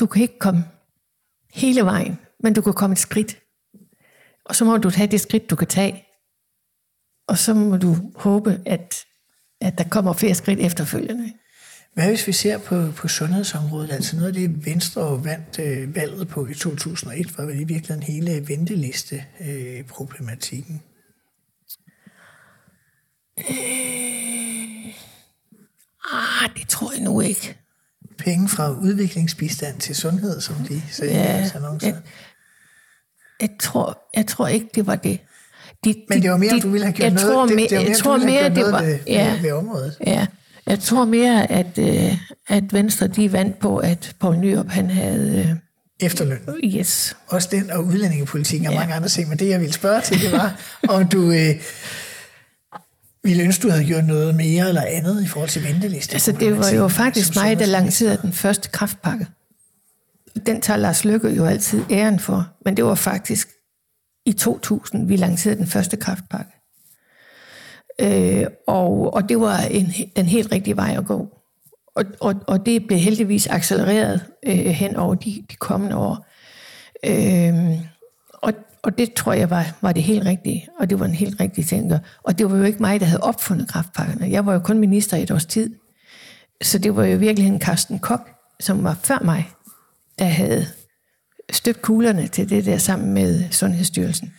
[0.00, 0.64] du kan ikke komme
[1.52, 3.38] hele vejen, men du kan komme et skridt.
[4.44, 6.04] Og så må du tage det skridt, du kan tage.
[7.26, 9.04] Og så må du håbe, at,
[9.60, 11.32] at der kommer flere skridt efterfølgende.
[11.94, 13.92] Hvad hvis vi ser på, på sundhedsområdet?
[13.92, 18.02] Altså noget af det, Venstre vandt øh, valget på i 2001, var vel i virkeligheden
[18.02, 20.74] hele venteliste-problematikken.
[20.74, 20.80] Øh,
[26.12, 27.58] ah, det tror jeg nu ikke.
[28.18, 31.88] Penge fra udviklingsbistand til sundhed, som de sagde i deres annoncer.
[31.88, 31.96] jeg,
[33.40, 35.18] jeg, tror, jeg tror ikke, det var det.
[35.84, 37.82] De, Men det var mere, om du ville have gjort jeg noget, tror det, mere,
[37.88, 39.96] jeg tror mere, det var, ved, ja, ved, ved området.
[40.06, 40.26] ja.
[40.66, 45.58] Jeg tror mere, at, øh, at Venstre de vandt på, at Poul Nyrup, han havde...
[46.00, 46.38] Efterløn.
[46.48, 47.16] Øh, yes.
[47.28, 48.78] Også den og udlændingepolitikken og ja.
[48.78, 49.28] mange andre ting.
[49.28, 50.60] Men det, jeg ville spørge til, det var,
[50.96, 51.54] om du øh,
[53.24, 56.12] ville ønske, du havde gjort noget mere eller andet i forhold til venteliste.
[56.12, 59.26] Altså, det var jo faktisk mig, der lancerede den første kraftpakke.
[60.46, 63.48] Den tager Lars Løkke jo altid æren for, men det var faktisk
[64.26, 66.52] i 2000, vi lancerede den første kraftpakke.
[68.00, 71.38] Øh, og, og det var en, den helt rigtige vej at gå.
[71.96, 76.26] Og, og, og det blev heldigvis accelereret øh, hen over de, de kommende år.
[77.06, 77.78] Øh,
[78.82, 81.66] og, det tror jeg var, var det helt rigtige, og det var en helt rigtig
[81.66, 81.92] ting.
[82.22, 84.30] Og det var jo ikke mig, der havde opfundet kraftpakkerne.
[84.30, 85.74] Jeg var jo kun minister i et års tid.
[86.62, 89.50] Så det var jo virkelig en Carsten Kok, som var før mig,
[90.18, 90.66] der havde
[91.52, 94.32] støbt kuglerne til det der sammen med Sundhedsstyrelsen.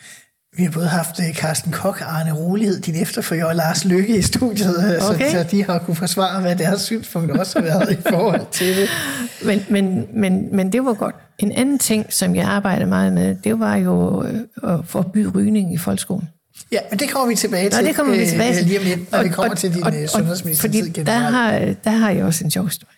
[0.58, 4.18] Vi har både haft øh, Carsten Kok og Arne Rolighed, din efterfølger, og Lars Lykke
[4.18, 5.26] i studiet, øh, Okay.
[5.26, 8.78] så, så de har kunne forsvare, hvad deres synspunkt også har været i forhold til
[8.78, 8.90] det.
[9.46, 11.16] Men, men, men, men det var godt.
[11.40, 15.74] En anden ting, som jeg arbejdede meget med, det var jo øh, at forbyde rygning
[15.74, 16.30] i folkeskolen.
[16.72, 18.66] Ja, men det kommer vi tilbage Nå, til det kommer vi tilbage til.
[18.66, 21.36] lige om lidt, når vi kommer til din øh, sundhedsministertid Fordi der generelt.
[21.36, 22.94] har, der har jeg også en sjov historie.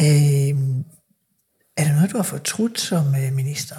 [0.00, 0.58] Øh,
[1.76, 3.74] er der noget, du har fortrudt som minister?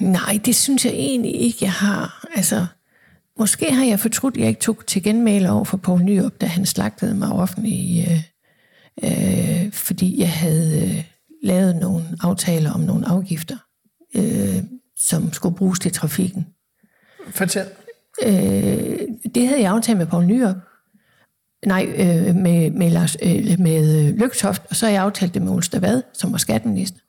[0.00, 2.26] Nej, det synes jeg egentlig ikke, jeg har.
[2.34, 2.66] Altså,
[3.38, 6.46] måske har jeg fortrudt, at jeg ikke tog til genmæle over for Poul Nyrup, da
[6.46, 8.22] han slagtede mig offentligt, øh,
[9.04, 11.04] øh, fordi jeg havde øh,
[11.42, 13.56] lavet nogle aftaler om nogle afgifter,
[14.16, 14.62] øh,
[14.96, 16.46] som skulle bruges til trafikken.
[17.30, 17.66] Fortæl.
[18.22, 18.98] Øh,
[19.34, 20.56] det havde jeg aftalt med Poul Nyrup.
[21.66, 25.42] Nej, øh, med, med, Lars, øh, med øh, Lygtoft, og så har jeg aftalt det
[25.42, 27.00] med Ulster Vad, som var skatteminister,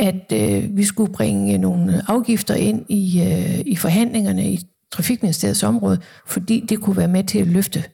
[0.00, 4.60] at øh, vi skulle bringe øh, nogle afgifter ind i, øh, i forhandlingerne i
[4.92, 7.84] Trafikministeriets område, fordi det kunne være med til at løfte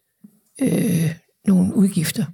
[0.63, 1.15] øh,
[1.47, 2.25] nogle udgifter.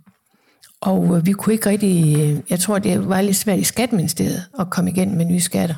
[0.80, 4.44] Og øh, vi kunne ikke rigtig, øh, jeg tror, det var lidt svært i Skatministeriet
[4.58, 5.74] at komme igen med nye skatter.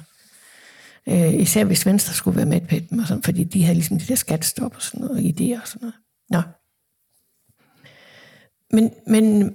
[1.08, 3.98] Øh, især hvis Venstre skulle være med på dem, og sådan, fordi de havde ligesom
[3.98, 5.94] de der skattestop og sådan noget, idéer og sådan noget.
[6.30, 6.42] Nå.
[8.74, 9.54] Men, men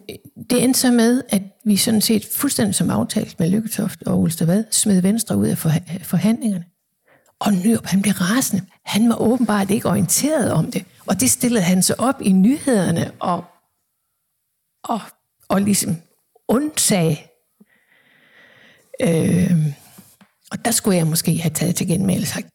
[0.50, 4.64] det endte så med, at vi sådan set fuldstændig som aftalt med Lykketoft og Ulstervad,
[4.72, 5.58] smed Venstre ud af
[6.04, 6.66] forhandlingerne.
[7.40, 8.66] Og Nyrup, han blev rasende.
[8.86, 10.86] Han var åbenbart ikke orienteret om det.
[11.08, 13.44] Og det stillede han sig op i nyhederne og,
[14.84, 15.00] og,
[15.48, 15.96] og ligesom
[16.48, 17.30] undsag.
[19.02, 19.66] Øh,
[20.52, 22.48] og der skulle jeg måske have taget til genmæle og sagt,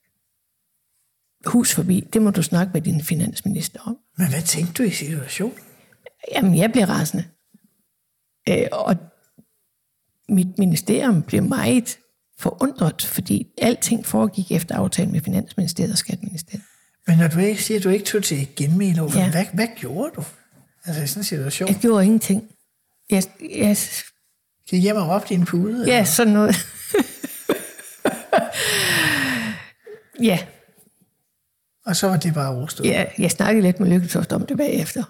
[1.46, 3.96] hus forbi, det må du snakke med din finansminister om.
[4.18, 5.63] Men hvad tænkte du i situationen?
[6.32, 7.24] Jamen, jeg bliver rasende.
[8.48, 8.96] Øh, og
[10.28, 11.98] mit ministerium blev meget
[12.38, 16.64] forundret, fordi alting foregik efter aftalen med Finansministeriet og Skatteministeriet.
[17.06, 19.30] Men når du ikke siger, at du ikke tog til genmæle over, ja.
[19.30, 20.24] hvad, hvad gjorde du?
[20.84, 21.68] Altså i sådan en situation.
[21.68, 22.48] Jeg gjorde ingenting.
[23.10, 23.76] Jeg, jeg,
[24.68, 25.84] Gik hjem og råbte i en pude?
[25.86, 26.04] ja, eller?
[26.04, 26.54] sådan noget.
[30.30, 30.38] ja,
[31.86, 32.88] Og så var det bare overstået.
[32.88, 35.04] ja, jeg snakkede lidt med Lykketoft om det bagefter.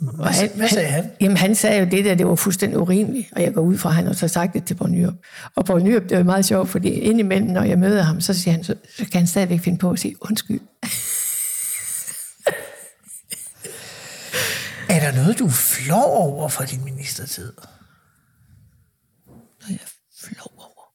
[0.00, 1.10] Og Hvad, hvad sagde han?
[1.20, 3.88] Jamen, han sagde jo det der, det var fuldstændig urimeligt, og jeg går ud fra,
[3.88, 5.14] at han har så sagt det til Poul Nyrup.
[5.54, 8.52] Og Poul Nyrup, det var meget sjovt, fordi indimellem, når jeg møder ham, så, siger
[8.52, 10.60] han, så, så kan han stadigvæk finde på at sige undskyld.
[14.90, 17.52] Er der noget, du flov over for din ministertid?
[19.26, 20.92] Når jeg er flov over.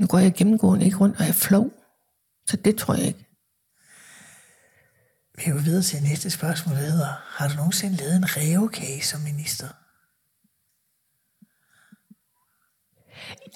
[0.00, 1.70] Nu går jeg gennemgående ikke rundt og er flov.
[2.46, 3.29] Så det tror jeg ikke.
[5.44, 9.20] Vi jo videre til næste spørgsmål, der hedder, har du nogensinde lavet en revkage som
[9.20, 9.66] minister?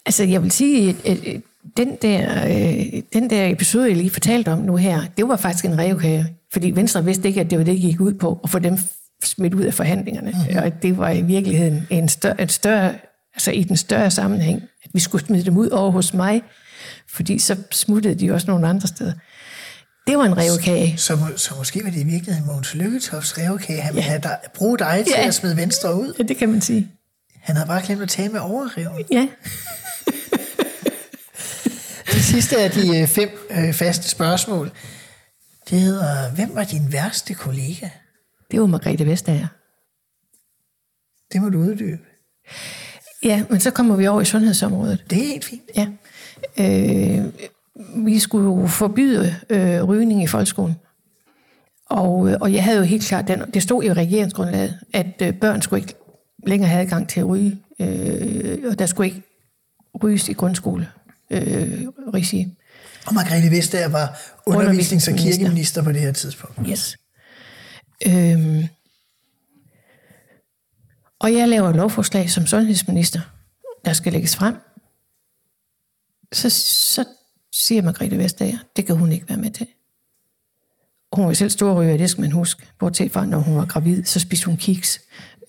[0.07, 1.43] Altså, jeg vil sige, at, at
[1.77, 5.65] den, der, øh, den der episode, jeg lige fortalte om nu her, det var faktisk
[5.65, 6.37] en revkage.
[6.53, 8.79] Fordi Venstre vidste ikke, at det var det, det gik ud på, at få dem
[9.23, 10.31] smidt ud af forhandlingerne.
[10.31, 10.65] Mm-hmm.
[10.65, 12.95] Og det var i virkeligheden en større, en større,
[13.35, 16.43] altså i den større sammenhæng, at vi skulle smide dem ud over hos mig,
[17.09, 19.13] fordi så smuttede de også nogle andre steder.
[20.07, 20.97] Det var en revkage.
[20.99, 23.81] Så, må- så måske var det i virkeligheden Mogens Lykketofts revkage.
[23.81, 25.27] Han ville have dig, bruge dig til Ja.
[25.27, 26.15] at smide Venstre ud.
[26.19, 26.91] Ja, det kan man sige.
[27.41, 29.05] Han havde bare glemt at tage med overreven.
[29.11, 29.29] Ja.
[32.07, 34.71] Det sidste af de øh, fem øh, faste spørgsmål,
[35.71, 37.89] det hedder, hvem var din værste kollega?
[38.51, 39.47] Det var Margrethe Vestager.
[41.33, 41.99] Det må du uddybe.
[43.23, 45.05] Ja, men så kommer vi over i sundhedsområdet.
[45.11, 45.63] Det er helt fint.
[45.77, 45.87] Ja.
[46.59, 47.25] Øh,
[47.97, 50.77] vi skulle jo forbyde øh, rygning i folkeskolen.
[51.87, 55.35] Og, øh, og jeg havde jo helt klart, den, det stod i regeringsgrundlaget, at øh,
[55.35, 55.95] børn skulle ikke
[56.47, 59.23] længere have adgang til at ryge, øh, og der skulle ikke
[60.03, 60.89] ryges i grundskole.
[61.31, 62.57] Øh, regi.
[63.07, 64.19] Og Margrethe Vestager var
[64.51, 66.61] undervisnings- og kirkeminister på det her tidspunkt.
[66.69, 66.97] Yes.
[68.07, 68.63] Øhm,
[71.21, 73.21] og jeg laver et lovforslag som sundhedsminister,
[73.85, 74.55] der skal lægges frem.
[76.33, 77.05] Så, så
[77.55, 79.67] siger Margrethe Vestager, det kan hun ikke være med til.
[81.13, 82.67] Hun var selv storryger, det skal man huske.
[82.79, 85.01] Bortset fra, når hun var gravid, så spiste hun kiks.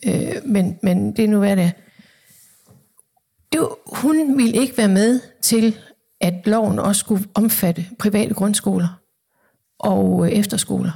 [0.06, 1.72] Øh, men, men det er nu, hvad det er.
[3.52, 5.78] Det, hun ville ikke være med til,
[6.22, 9.02] at loven også skulle omfatte private grundskoler
[9.80, 10.92] og øh, efterskoler.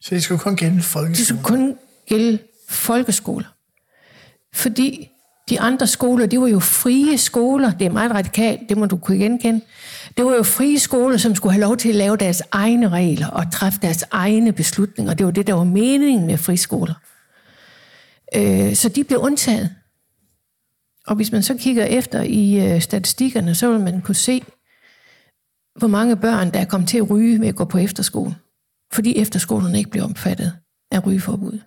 [0.00, 1.26] Så det skulle kun gælde Det folkeskolen.
[1.26, 3.46] skulle kun gælde folkeskoler.
[4.54, 5.10] Fordi
[5.50, 7.70] de andre skoler, det var jo frie skoler.
[7.70, 9.60] Det er meget radikalt, det må du kunne genkende.
[10.16, 13.26] Det var jo frie skoler, som skulle have lov til at lave deres egne regler
[13.26, 15.14] og træffe deres egne beslutninger.
[15.14, 16.94] Det var det, der var meningen med friskoler.
[18.36, 19.74] Øh, så de blev undtaget.
[21.06, 24.42] Og hvis man så kigger efter i øh, statistikkerne, så vil man kunne se,
[25.78, 28.34] hvor mange børn, der er kommet til at ryge med at gå på efterskole.
[28.92, 30.52] Fordi efterskolerne ikke blev omfattet
[30.90, 31.58] af rygeforbud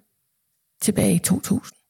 [0.82, 1.83] tilbage i 2000.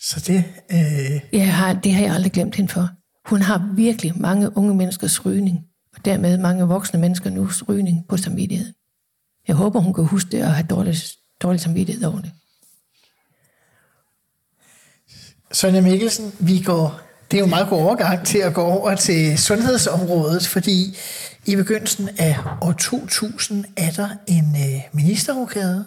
[0.00, 2.88] Så det, øh, Jeg har, det har jeg aldrig glemt hende for.
[3.28, 5.58] Hun har virkelig mange unge menneskers rygning,
[5.96, 8.74] og dermed mange voksne mennesker nu rygning på samvittigheden.
[9.48, 10.96] Jeg håber, hun kan huske det og have dårlig,
[11.42, 12.32] dårlig samvittighed over det.
[15.52, 18.94] Sonja Mikkelsen, vi går, det er jo en meget god overgang til at gå over
[18.94, 20.96] til sundhedsområdet, fordi
[21.46, 25.84] i begyndelsen af år 2000 er der en øh, ministerrokade,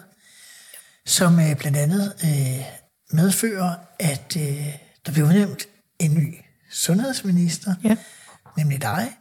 [1.06, 2.64] som øh, blandt andet øh,
[3.12, 4.66] medfører, at øh,
[5.06, 5.66] der bliver udnævnt
[5.98, 6.34] en ny
[6.70, 7.96] sundhedsminister, Ja.
[8.58, 9.12] nemlig dig,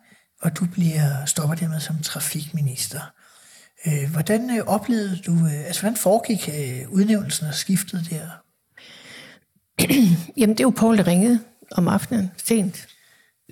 [0.41, 3.01] og du bliver stopper dermed som trafikminister.
[3.87, 8.27] Øh, hvordan øh, oplevede du, øh, altså hvordan foregik øh, udnævnelsen og skiftet der?
[10.37, 11.39] Jamen, det er jo Poul, der ringede
[11.71, 12.87] om aftenen sent,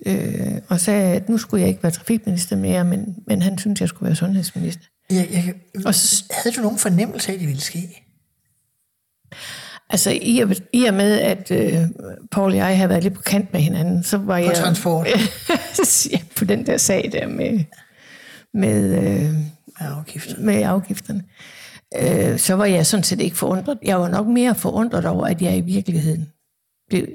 [0.06, 3.80] øh, og sagde, at nu skulle jeg ikke være trafikminister mere, men, men han syntes,
[3.80, 4.84] jeg skulle være sundhedsminister.
[5.10, 5.54] Jeg, jeg,
[5.86, 8.06] Og så- havde du nogen fornemmelse af, at det ville ske?
[9.90, 11.74] Altså, i og, i og med, at øh,
[12.30, 14.54] Paul og jeg havde været lidt på kant med hinanden, så var jeg...
[14.54, 15.06] transport.
[16.12, 17.64] ja, på den der sag der med,
[18.54, 19.34] med, øh,
[19.80, 20.40] Ja, afgifter.
[20.40, 21.24] med afgifterne.
[21.98, 23.78] Øh, så var jeg sådan set ikke forundret.
[23.82, 26.28] Jeg var nok mere forundret over, at jeg i virkeligheden
[26.88, 27.06] blev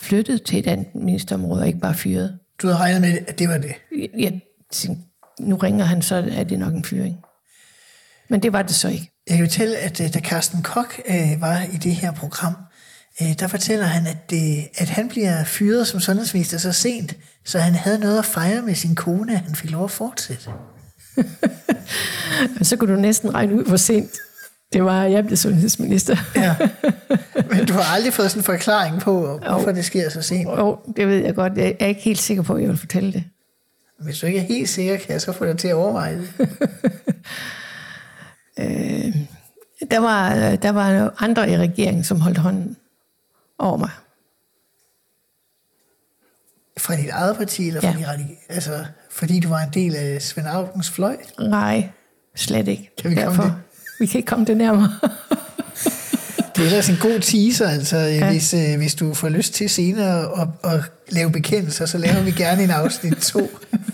[0.00, 2.38] flyttet til et andet ministerområde, og ikke bare fyret.
[2.62, 3.74] Du havde regnet med, at det var det.
[4.18, 4.40] Jeg
[4.72, 5.04] tænkte,
[5.40, 7.16] nu ringer han, så er det nok en fyring.
[8.28, 9.09] Men det var det så ikke.
[9.30, 12.54] Jeg kan fortælle, at øh, da Carsten Koch øh, var i det her program,
[13.22, 17.58] øh, der fortæller han, at, øh, at han bliver fyret som sundhedsminister så sent, så
[17.58, 20.50] han havde noget at fejre med sin kone, at han fik lov at fortsætte.
[22.62, 24.10] Så kunne du næsten regne ud, hvor sent
[24.72, 26.16] det var, at jeg blev sundhedsminister.
[26.36, 26.56] Ja.
[27.54, 30.48] Men du har aldrig fået sådan en forklaring på, hvorfor det sker så sent.
[30.48, 31.52] Jo, det ved jeg godt.
[31.56, 33.24] Jeg er ikke helt sikker på, at jeg vil fortælle det.
[34.00, 36.48] Hvis du ikke er helt sikker, kan jeg så få dig til at overveje det.
[39.90, 42.76] Der var, der var andre i regeringen, som holdt hånden
[43.58, 43.90] over mig.
[46.78, 47.90] Fra dit eget parti, eller Ja.
[47.90, 51.16] fra de altså, fordi du var en del af Svend Aukens fløj?
[51.38, 51.88] Nej,
[52.36, 52.90] slet ikke.
[53.02, 53.54] Kan vi komme det?
[53.98, 54.98] Vi kan ikke komme det nærmere.
[56.56, 58.30] Det er ellers en god teaser, altså, ja.
[58.30, 62.30] hvis, øh, hvis du får lyst til senere at, at lave bekendelser, så laver vi
[62.30, 63.50] gerne en afsnit 2.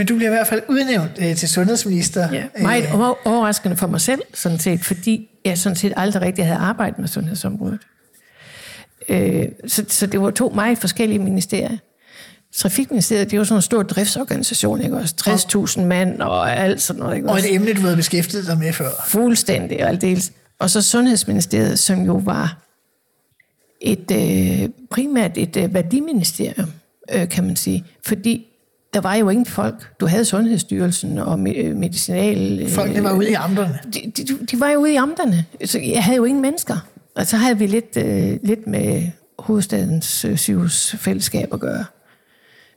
[0.00, 2.32] Men du bliver i hvert fald udnævnt øh, til sundhedsminister.
[2.32, 6.22] Ja, meget Øh, over- overraskende for mig selv, sådan set, fordi jeg sådan set aldrig
[6.22, 7.78] rigtig havde arbejdet med sundhedsområdet.
[9.08, 11.76] Øh, så, så det var to meget forskellige ministerier.
[12.54, 15.14] Trafikministeriet, det er jo sådan en stor driftsorganisation, ikke også?
[15.78, 17.46] 60.000 mand og alt sådan noget, ikke og også?
[17.48, 18.88] et emne, du havde beskæftiget dig med før.
[19.06, 20.32] Fuldstændig og aldeles.
[20.58, 22.58] Og så Sundhedsministeriet, som jo var
[23.80, 26.70] et øh, primært et øh, værdiministerium,
[27.12, 27.84] øh, kan man sige.
[28.06, 28.46] Fordi
[28.94, 30.00] der var jo ingen folk.
[30.00, 32.60] Du havde Sundhedsstyrelsen og me- medicinal...
[32.62, 33.78] Øh, Folk, det var ude i amterne.
[33.94, 36.86] de, de, de var jo ude i amterne, så jeg havde jo ingen mennesker.
[37.16, 39.02] Og så havde vi lidt, øh, lidt med
[39.38, 41.84] hovedstadens øh, sygehusfællesskab at gøre.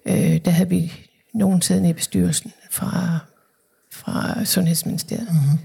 [0.08, 0.94] Øh, der havde vi
[1.34, 3.18] nogen siddende i bestyrelsen fra,
[3.94, 5.28] fra Sundhedsministeriet.
[5.32, 5.60] Mm-hmm.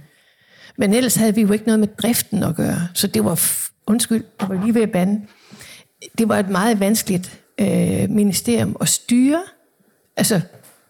[0.79, 2.89] Men ellers havde vi jo ikke noget med driften at gøre.
[2.95, 3.41] Så det var,
[3.87, 5.21] undskyld, jeg var lige ved at bande.
[6.19, 9.43] Det var et meget vanskeligt øh, ministerium at styre.
[10.19, 10.41] Altså,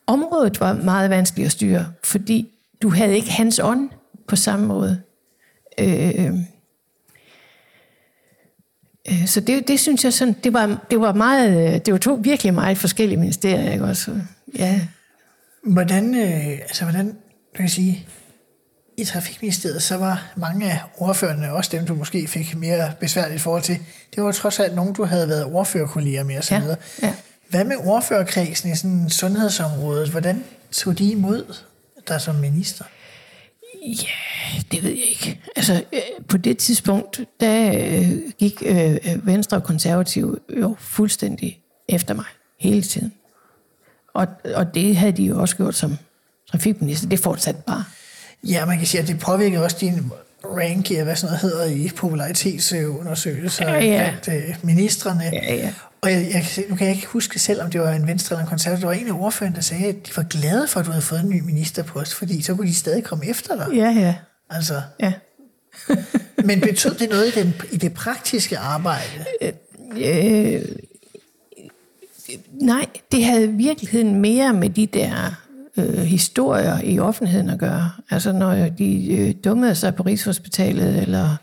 [0.06, 2.48] området var meget vanskeligt at styre, fordi
[2.82, 3.90] du havde ikke hands on
[4.28, 5.02] på samme måde.
[5.80, 6.24] Øh,
[9.08, 11.98] øh, så det, det synes jeg sådan, det var, det var meget, øh, det var
[11.98, 14.20] to virkelig meget forskellige ministerier, ikke også?
[14.58, 14.80] Ja.
[15.64, 17.16] Hvordan, øh, altså hvordan,
[17.54, 18.06] kan jeg sige,
[18.96, 23.62] i Trafikministeriet, så var mange af ordførerne, også dem, du måske fik mere besværligt forhold
[23.62, 23.78] til,
[24.14, 26.54] det var trods alt nogen, du havde været ordførerkolleger med osv.
[26.54, 27.14] Ja, ja.
[27.48, 30.10] Hvad med ordførerkredsen i sådan sundhedsområdet?
[30.10, 31.54] Hvordan tog de imod
[32.08, 32.84] dig som minister?
[33.86, 35.40] Ja, det ved jeg ikke.
[35.56, 42.14] Altså, øh, på det tidspunkt, der øh, gik øh, Venstre og Konservative jo fuldstændig efter
[42.14, 42.24] mig
[42.60, 43.12] hele tiden.
[44.14, 45.96] Og, og det havde de jo også gjort som
[46.50, 47.08] trafikminister.
[47.08, 47.84] Det fortsatte bare.
[48.44, 50.10] Ja, man kan sige, at det påvirkede også din
[50.44, 54.14] rank, hvad sådan noget hedder i popularitetsundersøgelser Ja, ja.
[54.24, 55.24] blandt øh, ministerne.
[55.24, 55.74] Ja, ja.
[56.00, 58.44] Og jeg, jeg, nu kan jeg ikke huske selv, om det var en venstre eller
[58.44, 58.80] en konservativ.
[58.80, 61.02] Der var en af ordførerne, der sagde, at de var glade for, at du havde
[61.02, 63.76] fået en ny ministerpost, fordi så kunne de stadig komme efter dig.
[63.76, 64.14] Ja, ja.
[64.50, 65.12] Altså, ja.
[66.48, 69.24] men betød det noget i, den, i det praktiske arbejde?
[69.96, 70.62] Øh,
[72.52, 75.42] nej, det havde i virkeligheden mere med de der
[75.76, 77.90] øh, historier i offentligheden at gøre.
[78.10, 81.36] Altså når de øh, dummede sig på Rigshospitalet eller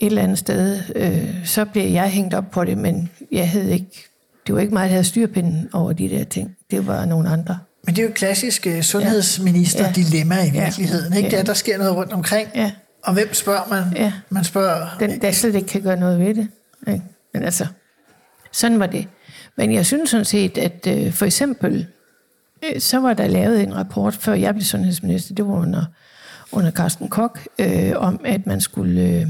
[0.00, 3.72] et eller andet sted, øh, så blev jeg hængt op på det, men jeg havde
[3.72, 4.04] ikke,
[4.46, 6.56] det var ikke mig, der havde styrpinden over de der ting.
[6.70, 7.58] Det var nogle andre.
[7.84, 10.64] Men det er jo et klassisk uh, sundhedsminister-dilemma i Ja.
[10.64, 11.12] virkeligheden.
[11.16, 11.28] Ikke?
[11.28, 11.30] Ja.
[11.30, 12.48] Det er, der sker noget rundt omkring.
[12.54, 12.72] Ja.
[13.04, 13.82] Og hvem spørger man?
[13.96, 14.12] Ja.
[14.30, 14.96] Man spørger...
[15.00, 16.48] den, der slet ikke kan gøre noget ved det.
[16.88, 17.04] Ikke?
[17.34, 17.66] Men altså,
[18.52, 19.08] sådan var det.
[19.56, 21.86] Men jeg synes sådan set, at øh, for eksempel,
[22.64, 25.84] øh, så var der lavet en rapport, før jeg blev sundhedsminister, det var under,
[26.52, 29.26] under Carsten Koch, øh, om at man skulle øh,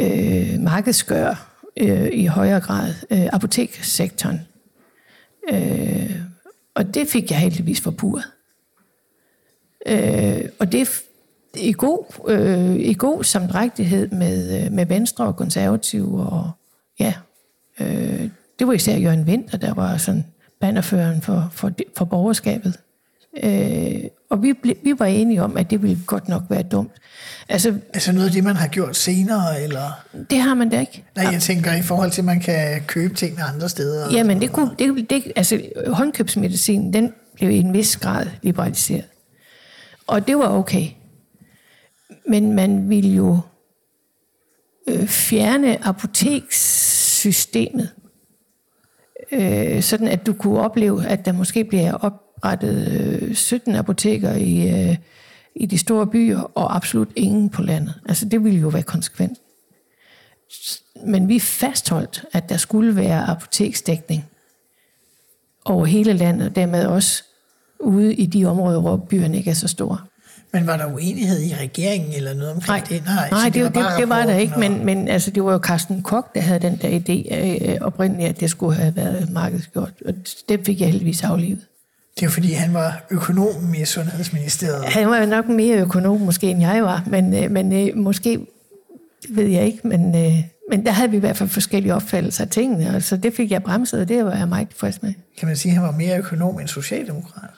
[0.00, 1.36] øh, markedsgøre
[1.76, 4.40] øh, i højere grad øh, apoteksektoren.
[5.52, 6.20] Øh,
[6.74, 8.24] og det fik jeg heldigvis forpurret.
[9.86, 11.02] Øh, og det
[11.56, 16.50] i god, øh, i god samdrægtighed med, øh, med Venstre og Konservative, og
[17.00, 17.14] ja,
[17.80, 18.28] øh,
[18.58, 20.24] det var især Jørgen Winter, der var sådan
[20.60, 22.78] bannerføren for, for, for borgerskabet.
[23.44, 26.92] Øh, og vi, ble, vi var enige om, at det ville godt nok være dumt.
[27.48, 30.04] Altså, Altså noget af det, man har gjort senere, eller...
[30.30, 31.04] det har man da ikke.
[31.16, 34.12] Nej, jeg tænker i forhold til, at man kan købe tingene andre steder.
[34.12, 39.04] Jamen, det kunne, det, det, altså, håndkøbsmedicin, den blev i en vis grad liberaliseret.
[40.06, 40.86] Og det var okay.
[42.28, 43.38] Men man ville jo
[44.88, 47.88] øh, fjerne apotekssystemet,
[49.32, 52.04] øh, sådan at du kunne opleve, at der måske bliver
[52.44, 52.88] oprettet
[53.22, 54.96] øh, 17 apoteker i, øh,
[55.54, 57.94] i de store byer, og absolut ingen på landet.
[58.08, 59.38] Altså, det ville jo være konsekvent.
[61.06, 64.24] Men vi fastholdt, at der skulle være apoteksdækning
[65.64, 67.22] over hele landet, og dermed også
[67.80, 69.98] ude i de områder, hvor byerne ikke er så store.
[70.52, 73.04] Men var der uenighed i regeringen eller noget omkring det?
[73.04, 75.44] nej, nej det, det, det, bare det var der ikke, og- men, men altså, det
[75.44, 77.34] var jo Carsten Koch, der havde den der idé
[77.70, 80.14] øh, oprindeligt, at det skulle have været markedsgjort, og
[80.48, 81.60] det fik jeg heldigvis aflivet.
[82.18, 84.84] Det er fordi, han var økonomen i Sundhedsministeriet.
[84.84, 88.46] Han var nok mere økonom måske, end jeg var, men, øh, men øh, måske,
[89.28, 92.50] ved jeg ikke, men, øh, men der havde vi i hvert fald forskellige opfattelser af
[92.50, 95.12] tingene, og så det fik jeg bremset, og det var jeg meget tilfreds med.
[95.38, 97.50] Kan man sige, at han var mere økonom end socialdemokrat?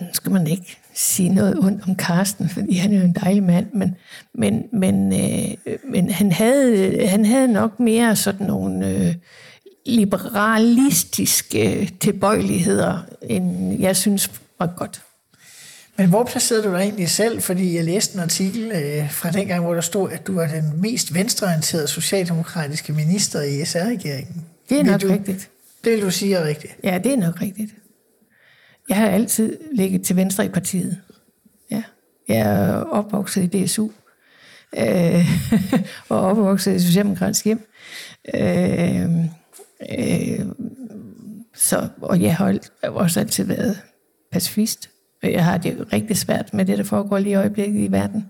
[0.00, 3.42] nu skal man ikke sige noget ondt om Karsten, fordi han er jo en dejlig
[3.42, 3.96] mand, men,
[4.34, 9.14] men, men, øh, men han, havde, han havde nok mere sådan nogle øh,
[9.86, 15.02] liberalistiske tilbøjeligheder, end jeg synes var godt.
[15.98, 17.42] Men hvor placerede du dig egentlig selv?
[17.42, 20.80] Fordi jeg læste en artikel øh, fra dengang, hvor der stod, at du var den
[20.80, 24.44] mest venstreorienterede socialdemokratiske minister i SR-regeringen.
[24.68, 25.50] Det er Vil nok du, rigtigt.
[25.84, 26.76] Det vil du sige er rigtigt.
[26.84, 27.74] Ja, det er nok rigtigt.
[28.88, 30.98] Jeg har altid ligget til venstre i partiet.
[31.70, 31.82] Ja.
[32.28, 33.90] Jeg er opvokset i DSU.
[34.78, 35.30] Øh,
[36.08, 37.68] og opvokset i Socialdemokratisk hjem.
[38.34, 39.08] Øh,
[39.98, 40.46] øh,
[41.54, 43.82] så, og jeg har også altid været
[44.32, 44.90] pacifist.
[45.22, 48.28] Og Jeg har det rigtig svært med det, der foregår lige i øjeblikket i verden.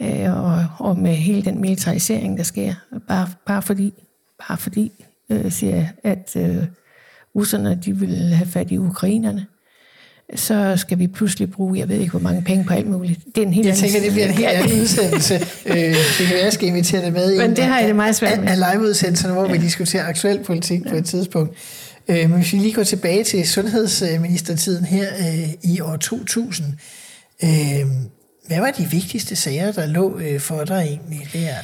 [0.00, 2.74] øh, og, og med hele den militarisering, der sker.
[3.08, 3.92] Bare, bare fordi,
[4.48, 6.64] bare fordi øh, siger jeg, at øh,
[7.34, 9.46] russerne de vil have fat i ukrainerne,
[10.34, 13.20] så skal vi pludselig bruge, jeg ved ikke hvor mange penge på alt muligt.
[13.34, 15.34] Det er en helt Jeg tænker, det bliver en helt anden udsendelse.
[15.66, 17.88] øh, det kan være, jeg skal invitere dig med i Men en det har jeg
[17.88, 18.48] det meget svært med.
[18.48, 21.56] af liveudsendelserne, hvor vi diskuterer aktuel politik på et tidspunkt.
[22.08, 26.66] Øh, men hvis vi lige går tilbage til sundhedsministertiden her øh, i år 2000.
[27.44, 27.48] Øh,
[28.46, 31.54] hvad var de vigtigste sager, der lå øh, for dig egentlig der?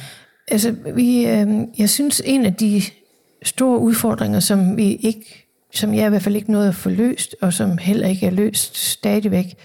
[0.47, 1.47] Altså, vi, øh,
[1.77, 2.81] jeg synes, en af de
[3.43, 5.42] store udfordringer, som vi ikke,
[5.73, 8.31] som jeg i hvert fald ikke nåede at få løst, og som heller ikke er
[8.31, 9.55] løst stadigvæk,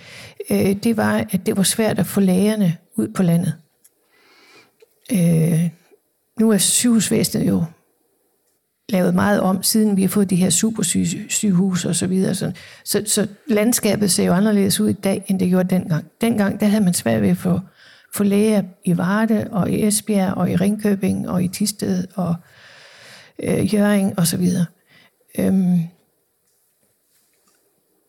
[0.51, 3.55] øh, det var, at det var svært at få lægerne ud på landet.
[5.13, 5.71] Øh,
[6.41, 7.65] nu er sygehusvæsenet jo
[8.89, 12.35] lavet meget om, siden vi har fået de her supersygehus og så videre.
[12.35, 12.53] Så,
[12.85, 16.05] så, så landskabet ser jo anderledes ud i dag, end det gjorde dengang.
[16.21, 17.61] Dengang der havde man svært ved at få,
[18.15, 22.35] få læger i Varde, og i Esbjerg, og i Ringkøbing, og i Tisted, og
[23.43, 24.67] øh, Jøring, og så videre.
[25.39, 25.81] Øhm,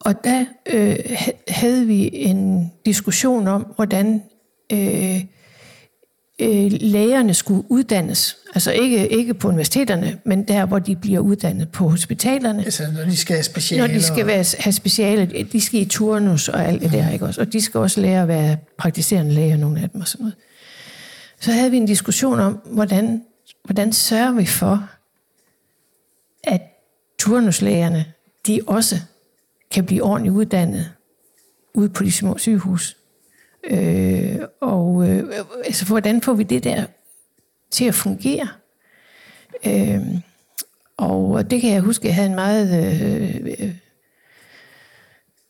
[0.09, 4.23] og der øh, ha- havde vi en diskussion om, hvordan
[4.71, 5.23] øh,
[6.39, 8.37] øh, lægerne skulle uddannes.
[8.55, 12.63] Altså ikke, ikke på universiteterne, men der, hvor de bliver uddannet på hospitalerne.
[12.65, 13.87] Altså, når de skal have speciale.
[13.87, 17.25] Når de skal være, have speciale, de skal i turnus og alt det der, ikke
[17.25, 17.41] også?
[17.41, 20.35] Og de skal også lære at være praktiserende læger, nogle af dem og sådan noget.
[21.39, 23.23] Så havde vi en diskussion om, hvordan,
[23.63, 24.89] hvordan sørger vi for,
[26.43, 26.61] at
[27.19, 28.05] turnuslægerne,
[28.47, 28.99] de også
[29.71, 30.93] kan blive ordentligt uddannet
[31.73, 32.97] ude på de små sygehus.
[33.63, 35.23] Øh, og øh,
[35.65, 36.85] altså, hvordan får vi det der
[37.71, 38.47] til at fungere?
[39.65, 40.01] Øh,
[40.97, 43.75] og det kan jeg huske, jeg havde en meget øh, øh,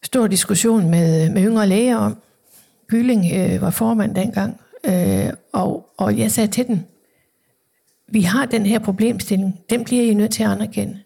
[0.03, 2.17] stor diskussion med, med yngre læger om.
[2.87, 6.79] Gylling øh, var formand dengang, øh, og, og jeg sagde til dem,
[8.07, 10.99] vi har den her problemstilling, den bliver I nødt til at anerkende.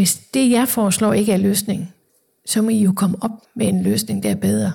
[0.00, 1.88] Hvis det, jeg foreslår, ikke er løsningen,
[2.46, 4.72] så må I jo komme op med en løsning, der er bedre.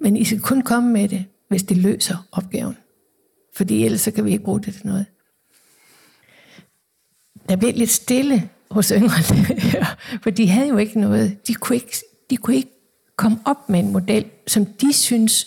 [0.00, 2.76] Men I skal kun komme med det, hvis det løser opgaven.
[3.54, 5.06] Fordi ellers så kan vi ikke bruge det til noget.
[7.48, 9.22] Der blev lidt stille hos yngre
[10.22, 11.46] for de havde jo ikke noget.
[11.48, 11.96] De kunne ikke,
[12.30, 12.72] de kunne ikke
[13.16, 15.46] komme op med en model, som de synes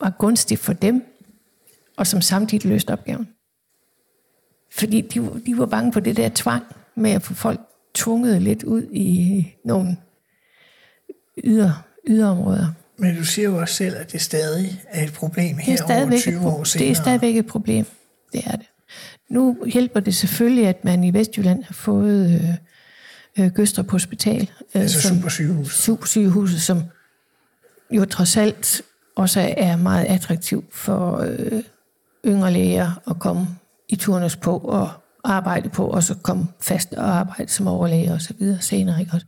[0.00, 1.04] var gunstig for dem,
[1.96, 3.28] og som samtidig løste opgaven.
[4.72, 6.62] Fordi de, var- de var bange for det der tvang
[6.96, 7.60] med at få folk
[7.94, 9.96] tvunget lidt ud i nogle
[11.44, 12.66] yder, yderområder.
[12.98, 15.76] Men du siger jo også selv, at det stadig er et problem Det her er,
[15.76, 16.84] stadigvæk over et, 20 år senere.
[16.86, 17.84] det er stadigvæk et problem.
[18.32, 18.66] Det er det.
[19.28, 22.30] Nu hjælper det selvfølgelig, at man i Vestjylland har fået
[23.38, 24.50] øh, øh, Gøstrup Hospital.
[24.74, 25.74] Øh, Altså som- supersygehus.
[25.82, 26.82] Supersygehuset, som
[27.90, 28.82] jo trods alt
[29.16, 31.62] også er meget attraktiv for øh,
[32.26, 33.46] yngre læger at komme
[33.90, 34.90] i turnus på og
[35.24, 39.00] arbejde på, og så komme fast og arbejde som overlæge og så videre senere.
[39.00, 39.12] Ikke?
[39.14, 39.26] også?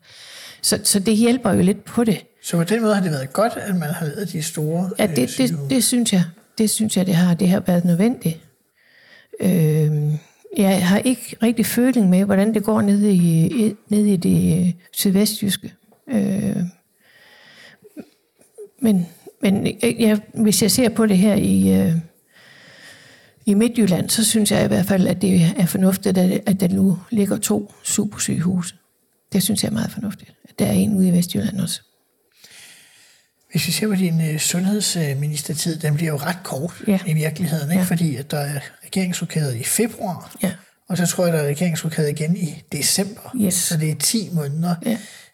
[0.63, 2.25] Så, så det hjælper jo lidt på det.
[2.43, 5.05] Så på den måde har det været godt, at man har lavet de store Ja,
[5.05, 6.25] øh, det, det, det, synes jeg,
[6.59, 8.39] det synes jeg, det har, det har været nødvendigt.
[9.41, 9.93] Øh,
[10.57, 14.61] jeg har ikke rigtig føling med, hvordan det går nede i, i, nede i det
[14.61, 15.75] øh, sydvestjyske.
[16.09, 16.57] Øh,
[18.81, 19.07] men
[19.43, 21.95] men jeg, hvis jeg ser på det her i, øh,
[23.47, 26.69] i Midtjylland, så synes jeg i hvert fald, at det er fornuftigt, at, at der
[26.69, 28.75] nu ligger to supersygehuse.
[29.33, 30.31] Det synes jeg er meget fornuftigt.
[30.59, 31.81] Der er en ude i Vestjylland også.
[33.51, 36.99] Hvis vi ser på din øh, sundhedsministertid, den bliver jo ret kort Ja.
[37.07, 37.81] i virkeligheden, ikke?
[37.81, 37.85] Ja.
[37.87, 40.53] fordi at der er regeringsrokadet i februar, Ja.
[40.89, 43.37] og så tror jeg, der er regeringsrokadet igen i december.
[43.41, 43.55] Yes.
[43.55, 44.75] Så det er 10 måneder.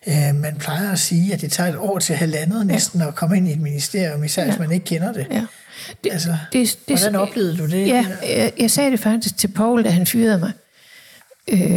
[0.06, 0.28] Ja.
[0.30, 3.36] Øh, man plejer at sige, at det tager et år til halvandet næsten at komme
[3.36, 5.26] ind i et ministerium, især hvis man ikke kender det.
[5.30, 5.44] Ja.
[6.04, 7.86] Det, Altså, det, det, hvordan oplevede du det?
[7.86, 10.52] Ja, jeg, jeg sagde det faktisk til Paul, da han fyrede mig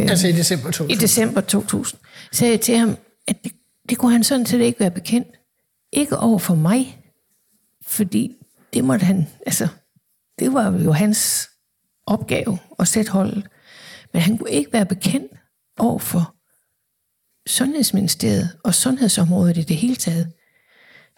[0.08, 0.90] Altså i december 2000.
[0.90, 2.00] i december 2000.
[2.32, 2.96] Sagde jeg til ham,
[3.28, 3.52] at det,
[3.88, 5.28] det kunne han sådan set ikke være bekendt.
[5.92, 6.98] Ikke over for mig,
[7.86, 8.36] fordi
[8.74, 9.68] det måtte han, altså,
[10.38, 11.48] det var jo hans
[12.06, 13.46] opgave at sætte holdet.
[14.12, 15.32] Men han kunne ikke være bekendt
[15.78, 16.34] over for
[17.46, 20.32] Sundhedsministeriet og sundhedsområdet i det hele taget.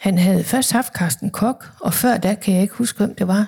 [0.05, 3.29] Han havde først haft Carsten Kok, og før da kan jeg ikke huske, hvem det
[3.29, 3.47] var.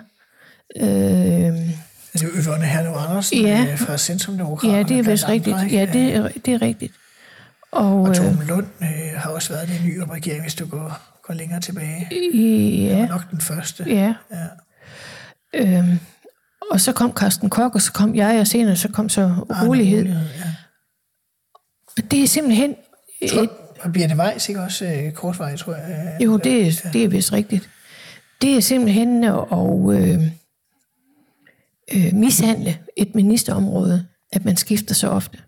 [0.80, 3.66] Øh, Det er Yvonne Herlev Andersen Ja.
[3.72, 4.76] øh, fra Centrumdemokraterne.
[4.76, 5.62] ja, det er vist andre, rigtigt.
[5.62, 5.76] ikke?
[5.76, 6.92] Ja, det er, det er rigtigt.
[7.72, 10.98] Og, Og øh, Torben Lund øh, har også været det nye regering, hvis du går,
[11.22, 12.09] går længere tilbage.
[12.88, 13.84] ja, Nok den første.
[13.86, 14.14] ja.
[14.32, 14.46] Ja.
[15.78, 15.98] Øhm,
[16.70, 19.30] og så kom Carsten Kok, og så kom jeg, og senere så kom så
[19.66, 20.04] rolighed.
[20.04, 20.26] Mulighed,
[21.98, 22.02] ja.
[22.11, 22.74] Det er simpelthen...
[23.30, 23.50] Tror, Et,
[23.81, 26.16] Og Birte Weiss, ikke også øh, kortvej, tror jeg.
[26.24, 27.68] Jo, det er, det er vist rigtigt.
[28.43, 29.33] Det er simpelthen at
[29.93, 30.20] øh,
[31.95, 35.39] øh, mishandle et ministerområde, at man skifter så ofte.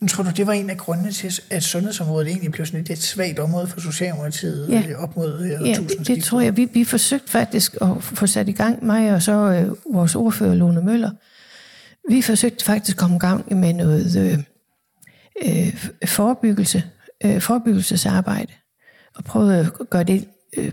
[0.00, 2.90] Men tror du, det var en af grundene til, at sundhedsområdet egentlig blev sådan et,
[2.90, 4.82] et svagt område for Socialdemokratiet Ja.
[4.88, 6.56] øh, op mod øh, Ja, det, det tror jeg.
[6.56, 10.54] Vi, vi forsøgte faktisk at få sat i gang, mig og så øh, vores ordfører,
[10.54, 11.10] Lone Møller.
[12.10, 14.38] Vi forsøgte faktisk at komme i gang med noget øh,
[15.44, 16.82] øh, forebyggelse,
[17.24, 18.52] øh, forebyggelsesarbejde,
[19.16, 20.28] og prøvede at gøre det...
[20.56, 20.72] Øh,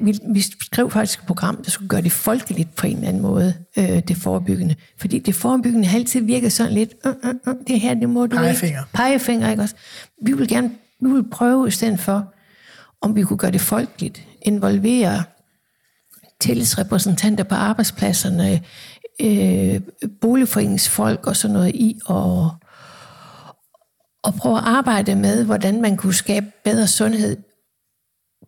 [0.00, 3.22] vi, vi skrev faktisk et program, der skulle gøre det folkeligt på en eller anden
[3.22, 4.74] måde, øh, det forebyggende.
[4.98, 8.26] Fordi det forebyggende har altid virket sådan lidt, øh, øh, øh, det her, det må
[8.26, 8.80] du Pegefinger.
[8.80, 8.92] ikke.
[8.92, 9.74] Pegefinger, ikke også?
[10.22, 10.70] Vi vil gerne
[11.00, 12.34] vi vil prøve i stedet for,
[13.00, 15.24] om vi kunne gøre det folkeligt, involvere
[16.40, 18.62] tillidsrepræsentanter på arbejdspladserne,
[19.20, 19.80] øh,
[20.20, 22.50] boligforeningsfolk og sådan noget i, og,
[24.26, 27.36] og prøve at arbejde med, hvordan man kunne skabe bedre sundhed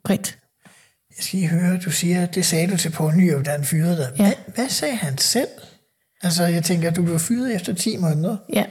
[0.04, 0.38] bredt.
[1.16, 3.96] Jeg skal lige høre, du siger, det sagde du til Poul Nyrup, da han fyrede
[3.96, 4.12] dig.
[4.18, 4.22] Ja.
[4.24, 5.48] Hvad, hvad sagde han selv?
[6.22, 8.36] Altså, jeg tænker, du blev fyret efter 10 måneder.
[8.52, 8.64] Ja.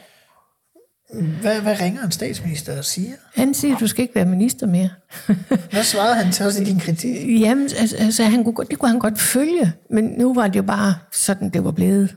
[1.41, 3.11] Hvad, hvad ringer en statsminister og siger?
[3.35, 4.89] Han siger, at du skal ikke være minister mere.
[5.71, 7.41] Hvad svarede han til os i din kritik?
[7.41, 10.63] Jamen, altså, altså han kunne, det kunne han godt følge, men nu var det jo
[10.63, 12.15] bare sådan, det var blevet.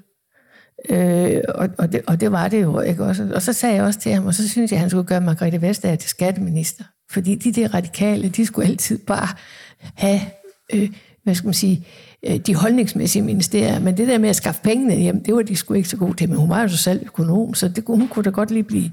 [0.88, 3.28] Øh, og, og, det, og det var det jo, ikke også?
[3.34, 5.20] Og så sagde jeg også til ham, og så synes jeg, at han skulle gøre
[5.20, 6.84] Margrethe Vestager til skatteminister.
[7.10, 9.28] Fordi de der radikale, de skulle altid bare
[9.94, 10.20] have,
[10.74, 10.90] øh,
[11.24, 11.86] hvad skal man sige,
[12.26, 13.78] øh, de holdningsmæssige ministerier.
[13.80, 16.16] Men det der med at skaffe pengene hjem, det var de sgu ikke så gode
[16.16, 16.28] til.
[16.28, 18.62] Men hun var jo så selv økonom, så det, kunne- hun kunne da godt lige
[18.62, 18.90] blive.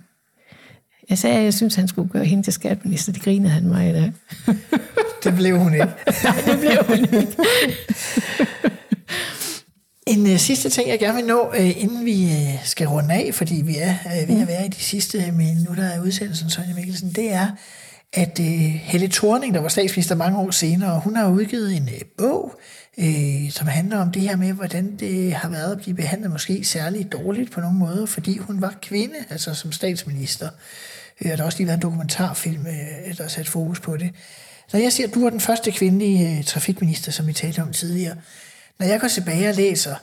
[1.09, 3.11] Jeg sagde, at jeg synes, han skulle gøre hende til skatteminister.
[3.13, 4.11] Det grinede han mig i dag.
[5.23, 5.85] Det blev hun ikke.
[6.23, 7.37] Nej, det blev hun ikke.
[10.07, 13.29] En øh, sidste ting, jeg gerne vil nå, øh, inden vi øh, skal runde af,
[13.33, 17.11] fordi vi er øh, ved at være i de sidste minutter af udsendelsen, Sonja Mikkelsen,
[17.11, 17.47] det er,
[18.13, 18.45] at øh,
[18.83, 22.59] Helle Thorning, der var statsminister mange år senere, hun har udgivet en øh, bog,
[22.97, 26.63] øh, som handler om det her med, hvordan det har været at blive behandlet måske
[26.63, 30.49] særligt dårligt på nogle måder, fordi hun var kvinde, altså som statsminister.
[31.21, 33.97] Øh, og der har også lige været en dokumentarfilm, øh, der har sat fokus på
[33.97, 34.11] det.
[34.73, 37.73] Når jeg siger, at du er den første kvindelige øh, trafikminister, som vi talte om
[37.73, 38.15] tidligere,
[38.79, 39.95] når jeg går tilbage og læser,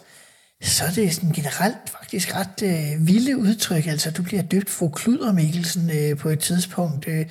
[0.62, 3.86] så er det sådan generelt faktisk ret øh, vilde udtryk.
[3.86, 7.08] Altså, du bliver døbt fru Kluder Mikkelsen øh, på et tidspunkt.
[7.08, 7.26] Øh,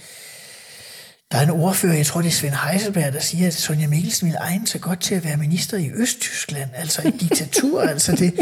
[1.32, 4.26] der er en ordfører, jeg tror det er Svend Heiselberg, der siger, at Sonja Mikkelsen
[4.26, 7.82] ville egne sig godt til at være minister i Østtyskland, altså et diktatur.
[7.94, 8.34] altså det,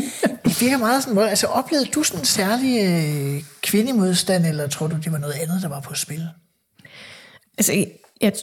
[0.46, 4.88] det virker meget sådan, hvor- altså oplevede du sådan en særlig øh, kvindemodstand, eller tror
[4.88, 6.28] du, det var noget andet, der var på spil?
[7.58, 7.86] Altså,
[8.22, 8.34] jeg,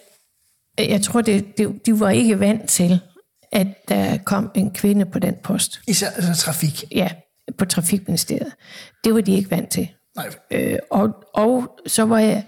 [0.79, 3.01] jeg tror, det, det, de var ikke vant til,
[3.53, 5.81] at der kom en kvinde på den post.
[5.87, 6.85] Især altså trafik.
[6.95, 7.09] Ja,
[7.59, 8.53] på Trafikministeriet.
[9.05, 9.89] Det var de ikke vant til.
[10.17, 12.45] Nej, Øh, og, og så var jeg,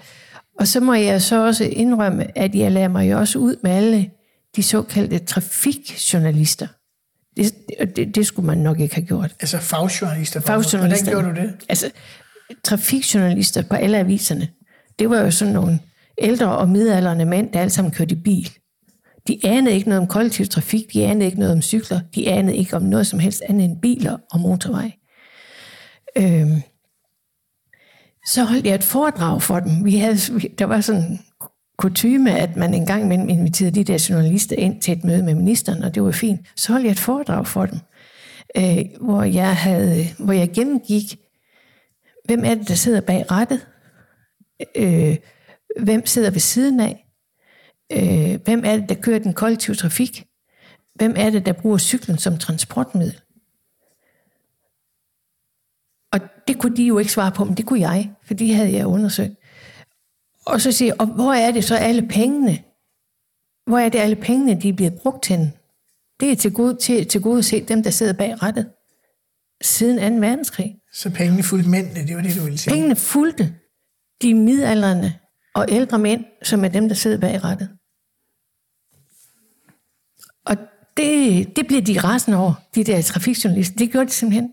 [0.59, 3.71] og så må jeg så også indrømme, at jeg lader mig jo også ud med
[3.71, 4.11] alle
[4.57, 6.67] de såkaldte trafikjournalister.
[7.37, 7.55] Det,
[7.97, 9.35] det, det skulle man nok ikke have gjort.
[9.41, 10.41] altså fagjournalister.
[10.41, 11.13] Fagjournalister.
[11.13, 11.55] Hvordan gjorde du det?
[11.69, 11.91] Altså,
[12.65, 14.49] trafikjournalister på alle aviserne,
[14.99, 15.81] det var jo sådan nogle
[16.19, 18.51] ældre og midaldrende mænd, der alle sammen kørte i bil.
[19.31, 22.57] De anede ikke noget om kollektiv trafik, de anede ikke noget om cykler, de anede
[22.57, 24.93] ikke om noget som helst andet end biler og motorvej.
[26.17, 26.63] Øhm,
[28.27, 29.85] så holdt jeg et foredrag for dem.
[29.85, 30.17] Vi havde,
[30.59, 31.21] der var sådan en
[31.79, 35.35] kutyme, at man en gang imellem inviterede de der journalister ind til et møde med
[35.35, 36.41] ministeren, og det var fint.
[36.57, 37.79] Så holdt jeg et foredrag for dem,
[38.57, 41.17] øh, hvor, jeg havde, hvor jeg gennemgik,
[42.25, 43.67] hvem er det, der sidder bag rattet?
[44.77, 45.17] Øh,
[45.81, 47.10] hvem sidder ved siden af?
[47.93, 50.27] Øh, hvem er det, der kører den kollektive trafik?
[50.95, 53.21] Hvem er det, der bruger cyklen som transportmiddel?
[56.13, 58.73] Og det kunne de jo ikke svare på, men det kunne jeg, for det havde
[58.73, 59.35] jeg undersøgt.
[60.47, 62.59] Og så siger jeg, og hvor er det så alle pengene?
[63.67, 65.51] Hvor er det alle pengene, de er blevet brugt til?
[66.21, 68.71] Det er til gode, til, til gode se dem, der sidder bag rettet.
[69.63, 70.27] Siden 2.
[70.27, 70.77] verdenskrig.
[70.93, 72.73] Så pengene fulgte mændene, det var det, du ville sige.
[72.73, 73.55] Pengene fulgte
[74.23, 75.13] de midaldrende
[75.55, 77.69] og ældre mænd, som er dem, der sidder bag rettet.
[80.47, 80.57] Og
[80.97, 83.77] det, det bliver de rasende over, de der trafikjournalister.
[83.77, 84.53] Det gjorde de simpelthen.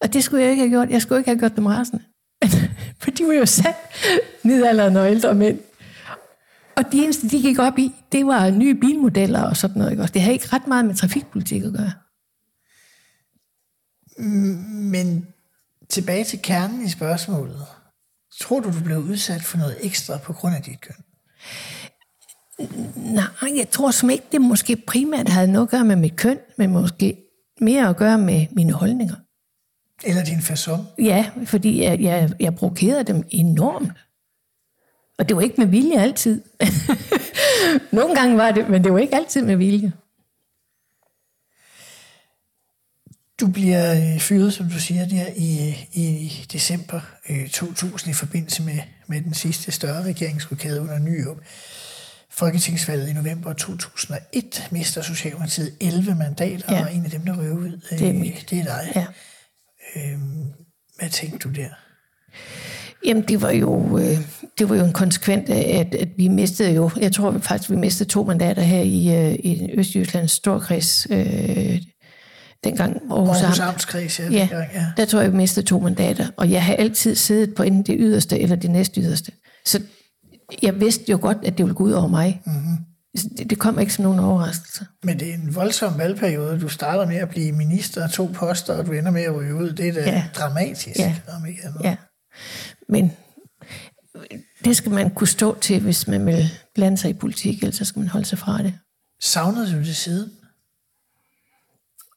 [0.00, 0.90] Og det skulle jeg ikke have gjort.
[0.90, 2.02] Jeg skulle ikke have gjort dem rasende.
[3.00, 3.74] For de var jo sat
[4.42, 5.58] midaldrende og ældre mænd.
[6.76, 9.90] Og de eneste, de gik op i, det var nye bilmodeller og sådan noget.
[9.90, 10.02] Ikke?
[10.02, 10.12] også?
[10.12, 11.92] Det har ikke ret meget med trafikpolitik at gøre.
[14.68, 15.26] Men
[15.88, 17.66] tilbage til kernen i spørgsmålet.
[18.40, 20.94] Tror du, du blev udsat for noget ekstra på grund af dit køn?
[22.96, 26.38] Nej, jeg tror som ikke, det måske primært havde noget at gøre med mit køn,
[26.58, 27.16] men måske
[27.60, 29.14] mere at gøre med mine holdninger.
[30.04, 31.02] Eller din façon?
[31.04, 33.92] Ja, fordi jeg, jeg, jeg provokerede dem enormt.
[35.18, 36.42] Og det var ikke med vilje altid.
[37.92, 39.92] Nogle gange var det, men det var ikke altid med vilje.
[43.40, 48.62] Du bliver øh, fyret, som du siger, der i, i december øh, 2000 i forbindelse
[48.62, 51.36] med, med den sidste større regeringsrokade under Nyrup.
[52.40, 56.84] Folketingsvalget i november 2001 mister Socialdemokratiet 11 mandater, Ja.
[56.84, 58.46] og en af dem, der røver ud, øh, Det er mit.
[58.50, 58.92] det er dig.
[58.96, 59.06] Ja.
[59.96, 60.44] Øhm,
[60.98, 61.68] hvad tænkte du der?
[63.06, 64.18] Jamen, det var jo, øh,
[64.58, 67.76] det var jo en konsekvent af, at, at vi mistede jo, jeg tror faktisk, vi
[67.76, 71.82] mistede to mandater her i, øh, i Østjyllands Storkreds, øh,
[72.64, 73.68] dengang Aarhus, Aarhus Amt.
[73.68, 74.28] Amtskreds, ja.
[74.30, 74.86] Ja, ja.
[74.96, 77.96] der tror jeg, vi mistede to mandater, og jeg har altid siddet på enten det
[77.98, 79.32] yderste eller det næst yderste.
[79.64, 79.80] Så
[80.62, 82.42] jeg vidste jo godt, at det ville gå ud over mig.
[82.46, 82.76] Mm-hmm.
[83.38, 84.86] Det, det kom ikke som nogen overraskelse.
[85.02, 86.60] Men det er en voldsom valgperiode.
[86.60, 89.54] Du starter med at blive minister af to poster, og du ender med at ryge
[89.54, 89.72] ud.
[89.72, 90.24] Det er da Ja.
[90.34, 91.16] dramatisk, Ja.
[91.36, 91.80] om ikke andet.
[91.84, 91.96] Ja.
[92.88, 93.12] Men
[94.64, 96.44] det skal man kunne stå til, hvis man vil
[96.74, 98.74] blande sig i politik, ellers så skal man holde sig fra det.
[99.20, 100.30] Savnede du det siden?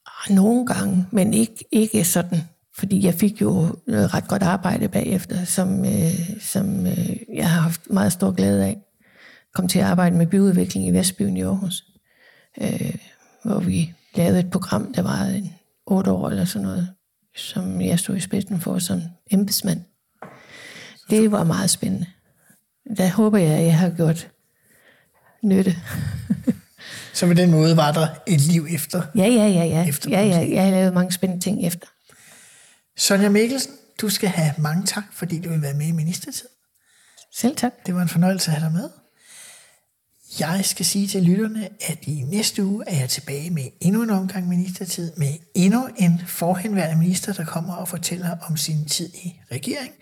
[0.07, 2.41] Ah, Nogle gange, men ikke, ikke sådan.
[2.77, 7.61] Fordi jeg fik jo noget ret godt arbejde bagefter, som, øh, som øh, jeg har
[7.61, 8.77] haft meget stor glæde af.
[9.53, 11.83] Kom til at arbejde med byudvikling i Vestbyen i Aarhus,
[12.61, 12.95] øh,
[13.43, 15.53] hvor vi lavede et program, der var en
[15.85, 16.89] otte år eller sådan noget,
[17.35, 19.01] som jeg stod i spidsen for som
[19.31, 19.81] embedsmand.
[21.09, 22.05] Det var meget spændende.
[22.97, 24.27] Der håber jeg, at jeg har gjort
[25.43, 25.75] nytte.
[27.13, 29.01] Så på den måde var der et liv efter.
[29.15, 29.87] Ja, ja, ja, ja.
[29.87, 31.87] Efter ja, ja jeg har lavet mange spændende ting efter.
[32.97, 36.47] Sonja Mikkelsen, du skal have mange tak, fordi du vil være med i ministertid.
[37.31, 37.73] Selv tak.
[37.85, 38.89] Det var en fornøjelse at have dig med.
[40.39, 44.09] Jeg skal sige til lytterne, at i næste uge er jeg tilbage med endnu en
[44.09, 49.39] omgang ministertid, med endnu en forhenværende minister, der kommer og fortæller om sin tid i
[49.51, 49.93] regering,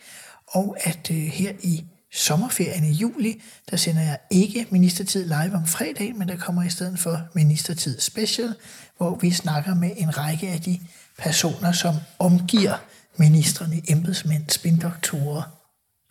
[0.47, 5.67] og at øh, her i sommerferien i juli, der sender jeg ikke ministertid live om
[5.67, 8.55] fredag, men der kommer i stedet for ministertid special,
[8.97, 10.79] hvor vi snakker med en række af de
[11.21, 12.77] personer, som omgiver
[13.15, 15.43] ministerne, embedsmænd, spindoktorer,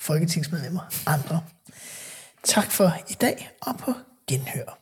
[0.00, 1.40] folketingsmedlemmer, andre.
[2.44, 3.92] Tak for i dag, og på
[4.28, 4.79] genhør.